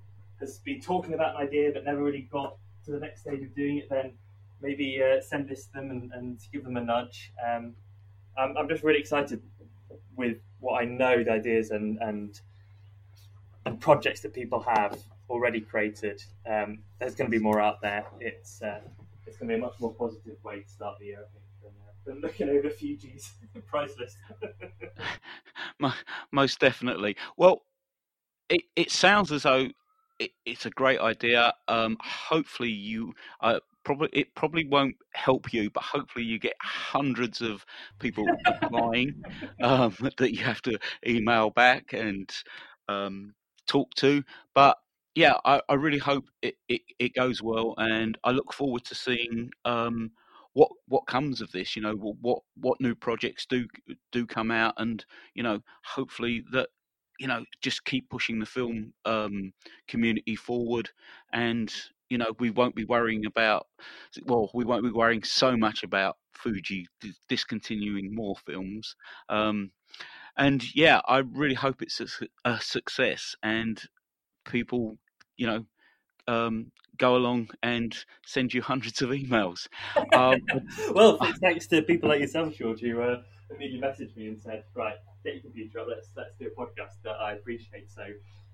has 0.42 0.58
been 0.58 0.82
talking 0.82 1.14
about 1.14 1.40
an 1.40 1.48
idea 1.48 1.72
but 1.74 1.86
never 1.86 2.04
really 2.04 2.28
got 2.30 2.58
to 2.88 2.92
the 2.92 3.00
next 3.00 3.22
stage 3.22 3.42
of 3.42 3.56
doing 3.56 3.78
it, 3.78 3.90
then 3.90 4.12
maybe 4.62 5.02
uh, 5.02 5.22
send 5.22 5.48
this 5.48 5.68
to 5.68 5.74
them 5.76 5.92
and, 5.92 6.12
and, 6.12 6.40
give 6.52 6.66
them 6.66 6.76
a 6.76 6.84
nudge. 6.84 7.32
Um, 7.42 7.74
I'm, 8.38 8.58
I'm, 8.58 8.68
just 8.68 8.84
really 8.84 9.00
excited 9.00 9.42
with 10.18 10.40
what 10.60 10.82
I 10.82 10.84
know 10.84 11.24
the 11.24 11.32
ideas 11.32 11.72
and, 11.72 12.00
and, 12.02 12.42
and 13.68 13.80
projects 13.80 14.22
that 14.22 14.34
people 14.34 14.60
have 14.62 14.98
already 15.30 15.62
created. 15.62 16.24
Um, 16.50 16.80
there's 17.00 17.16
going 17.16 17.30
to 17.30 17.38
be 17.38 17.44
more 17.44 17.62
out 17.62 17.82
there. 17.82 18.06
It's 18.20 18.62
uh, 18.62 18.80
it's 19.26 19.38
going 19.38 19.50
to 19.50 19.56
be 19.56 19.60
a 19.60 19.64
much 19.64 19.80
more 19.80 19.94
positive 19.94 20.42
way 20.44 20.62
to 20.62 20.70
start 20.70 20.98
the 21.00 21.08
year, 21.08 21.20
I 21.20 21.28
think 21.34 21.44
than 22.08 22.22
looking 22.22 22.50
over 22.50 22.70
Fuji's 22.70 23.34
price 23.68 23.94
list. 24.00 24.18
Most 26.32 26.60
definitely. 26.60 27.16
Well, 27.36 27.62
it, 28.50 28.62
it 28.76 28.92
sounds 28.92 29.32
as 29.32 29.44
though 29.44 29.68
it, 30.20 30.32
it's 30.46 30.66
a 30.66 30.72
great 30.72 31.00
idea. 31.00 31.54
Um, 31.68 31.98
hopefully, 32.02 32.72
you 32.72 33.14
uh, 33.42 33.60
probably 33.84 34.10
it 34.14 34.34
probably 34.34 34.66
won't 34.66 34.96
help 35.14 35.54
you, 35.54 35.70
but 35.70 35.84
hopefully, 35.84 36.26
you 36.26 36.40
get 36.40 36.56
hundreds 36.62 37.42
of 37.42 37.66
people 38.00 38.26
applying 38.46 39.22
um, 39.62 39.96
that 40.18 40.34
you 40.34 40.44
have 40.44 40.62
to 40.64 40.80
email 41.06 41.50
back 41.52 41.94
and 41.94 42.32
um, 42.90 43.34
talk 43.68 43.94
to. 43.96 44.24
But 44.54 44.78
yeah, 45.16 45.36
I, 45.46 45.62
I 45.70 45.76
really 45.76 45.98
hope 45.98 46.26
it, 46.42 46.56
it, 46.70 46.82
it, 47.00 47.14
goes 47.16 47.42
well, 47.42 47.74
and 47.78 48.18
I 48.24 48.32
look 48.32 48.54
forward 48.54 48.86
to 48.86 48.96
seeing 48.96 49.50
um, 49.66 50.12
what 50.58 50.72
what 50.88 51.06
comes 51.06 51.40
of 51.40 51.52
this 51.52 51.76
you 51.76 51.84
know 51.84 51.94
what 51.94 52.40
what 52.56 52.82
new 52.82 52.96
projects 52.96 53.46
do 53.46 53.68
do 54.12 54.26
come 54.26 54.50
out 54.50 54.74
and 54.78 55.06
you 55.36 55.44
know 55.44 55.60
hopefully 55.86 56.44
that 56.52 56.68
you 57.20 57.28
know 57.28 57.44
just 57.62 57.86
keep 57.86 58.10
pushing 58.10 58.40
the 58.40 58.46
film 58.46 58.92
um, 59.06 59.54
community 59.88 60.36
forward 60.36 60.90
and 61.32 61.72
you 62.10 62.18
know 62.18 62.34
we 62.40 62.50
won't 62.50 62.74
be 62.74 62.86
worrying 62.86 63.28
about 63.28 63.68
well 64.26 64.50
we 64.56 64.66
won't 64.66 64.84
be 64.84 64.90
worrying 64.90 65.24
so 65.24 65.56
much 65.56 65.84
about 65.84 66.18
fuji 66.34 66.88
discontinuing 67.30 68.14
more 68.14 68.36
films 68.44 68.96
um, 69.30 69.70
and 70.38 70.76
yeah 70.76 71.02
i 71.08 71.18
really 71.18 71.56
hope 71.56 71.82
it's 71.82 72.00
a, 72.00 72.08
a 72.46 72.62
success 72.62 73.36
and 73.44 73.84
people 74.46 74.98
you 75.38 75.48
know 75.48 75.66
um, 76.28 76.72
go 76.98 77.16
along 77.16 77.50
and 77.64 77.96
send 78.26 78.54
you 78.54 78.62
hundreds 78.64 79.02
of 79.02 79.10
emails. 79.10 79.68
Um, 80.14 80.42
well, 80.94 81.18
thanks 81.42 81.68
to 81.68 81.82
people 81.82 82.10
like 82.10 82.20
yourself, 82.20 82.56
George, 82.56 82.82
who 82.82 83.02
uh, 83.02 83.22
immediately 83.56 83.88
messaged 83.88 84.16
me 84.16 84.28
and 84.28 84.42
said, 84.42 84.64
"Right, 84.76 84.96
get 85.24 85.36
your 85.36 85.44
computer 85.44 85.80
up. 85.80 85.88
Let's 85.90 86.10
let's 86.16 86.36
do 86.40 86.48
a 86.48 86.62
podcast." 86.62 87.02
That 87.04 87.16
I 87.22 87.34
appreciate. 87.34 87.90
So, 87.90 88.04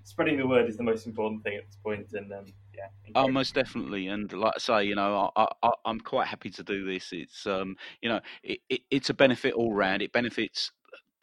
spreading 0.04 0.38
the 0.38 0.48
word 0.48 0.70
is 0.70 0.78
the 0.78 0.84
most 0.84 1.08
important 1.08 1.44
thing 1.44 1.58
at 1.58 1.66
this 1.66 1.78
point, 1.84 2.08
and 2.14 2.32
um, 2.32 2.46
yeah. 2.76 2.88
Oh, 3.16 3.28
most 3.28 3.56
definitely. 3.56 4.08
And 4.08 4.32
like 4.34 4.54
I 4.56 4.60
say, 4.60 4.84
you 4.86 4.96
know, 4.96 5.32
I, 5.36 5.48
I, 5.64 5.70
I'm 5.86 6.00
quite 6.00 6.28
happy 6.28 6.50
to 6.52 6.64
do 6.64 6.86
this. 6.86 7.10
It's 7.12 7.46
um, 7.48 7.76
you 8.02 8.10
know, 8.10 8.20
it, 8.44 8.60
it, 8.70 8.82
it's 8.92 9.10
a 9.10 9.14
benefit 9.14 9.54
all 9.54 9.74
round. 9.74 10.02
It 10.02 10.12
benefits 10.12 10.72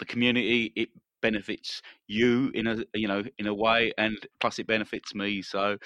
the 0.00 0.04
community. 0.04 0.72
It 0.74 0.88
benefits 1.22 1.82
you 2.08 2.50
in 2.54 2.66
a 2.66 2.84
you 2.94 3.06
know 3.06 3.22
in 3.38 3.46
a 3.46 3.54
way, 3.54 3.92
and 3.96 4.16
plus 4.40 4.58
it 4.58 4.66
benefits 4.66 5.14
me. 5.14 5.42
So, 5.42 5.78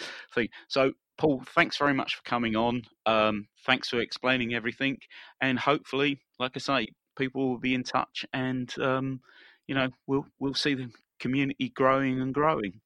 so 0.68 0.92
Paul, 1.18 1.42
thanks 1.54 1.76
very 1.76 1.92
much 1.92 2.16
for 2.16 2.22
coming 2.22 2.56
on. 2.56 2.82
Um, 3.04 3.46
thanks 3.66 3.90
for 3.90 4.00
explaining 4.00 4.54
everything, 4.54 4.98
and 5.40 5.58
hopefully, 5.58 6.18
like 6.38 6.52
I 6.54 6.60
say, 6.60 6.88
people 7.16 7.48
will 7.50 7.58
be 7.58 7.74
in 7.74 7.82
touch, 7.82 8.24
and 8.32 8.72
um, 8.80 9.20
you 9.66 9.74
know 9.74 9.90
we'll 10.06 10.26
we'll 10.38 10.54
see 10.54 10.74
the 10.74 10.90
community 11.20 11.68
growing 11.68 12.20
and 12.20 12.32
growing. 12.32 12.80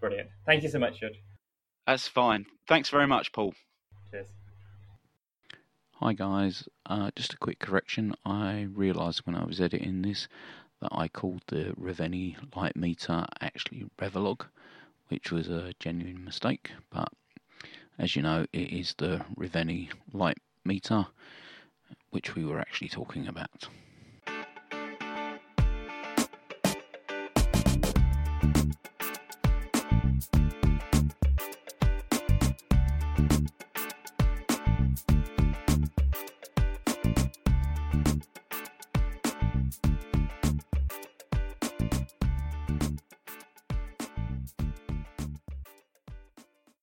Brilliant. 0.00 0.28
Thank 0.44 0.62
you 0.62 0.68
so 0.68 0.78
much, 0.78 1.00
Judd. 1.00 1.16
That's 1.86 2.08
fine. 2.08 2.46
Thanks 2.68 2.90
very 2.90 3.06
much, 3.06 3.32
Paul. 3.32 3.54
Cheers. 4.10 4.26
Hi 6.00 6.12
guys, 6.12 6.68
uh, 6.84 7.10
just 7.16 7.32
a 7.32 7.38
quick 7.38 7.58
correction. 7.58 8.14
I 8.22 8.68
realised 8.70 9.20
when 9.24 9.34
I 9.34 9.46
was 9.46 9.62
editing 9.62 10.02
this 10.02 10.28
that 10.82 10.90
I 10.92 11.08
called 11.08 11.40
the 11.46 11.72
Reveni 11.80 12.36
light 12.54 12.76
meter 12.76 13.24
actually 13.40 13.86
Revolog, 13.98 14.44
which 15.08 15.32
was 15.32 15.48
a 15.48 15.72
genuine 15.80 16.22
mistake. 16.22 16.70
But 16.90 17.08
as 17.98 18.14
you 18.14 18.20
know, 18.20 18.46
it 18.52 18.70
is 18.70 18.94
the 18.98 19.24
Reveni 19.38 19.88
light 20.12 20.36
meter 20.66 21.06
which 22.10 22.34
we 22.34 22.44
were 22.44 22.60
actually 22.60 22.90
talking 22.90 23.26
about. 23.26 23.66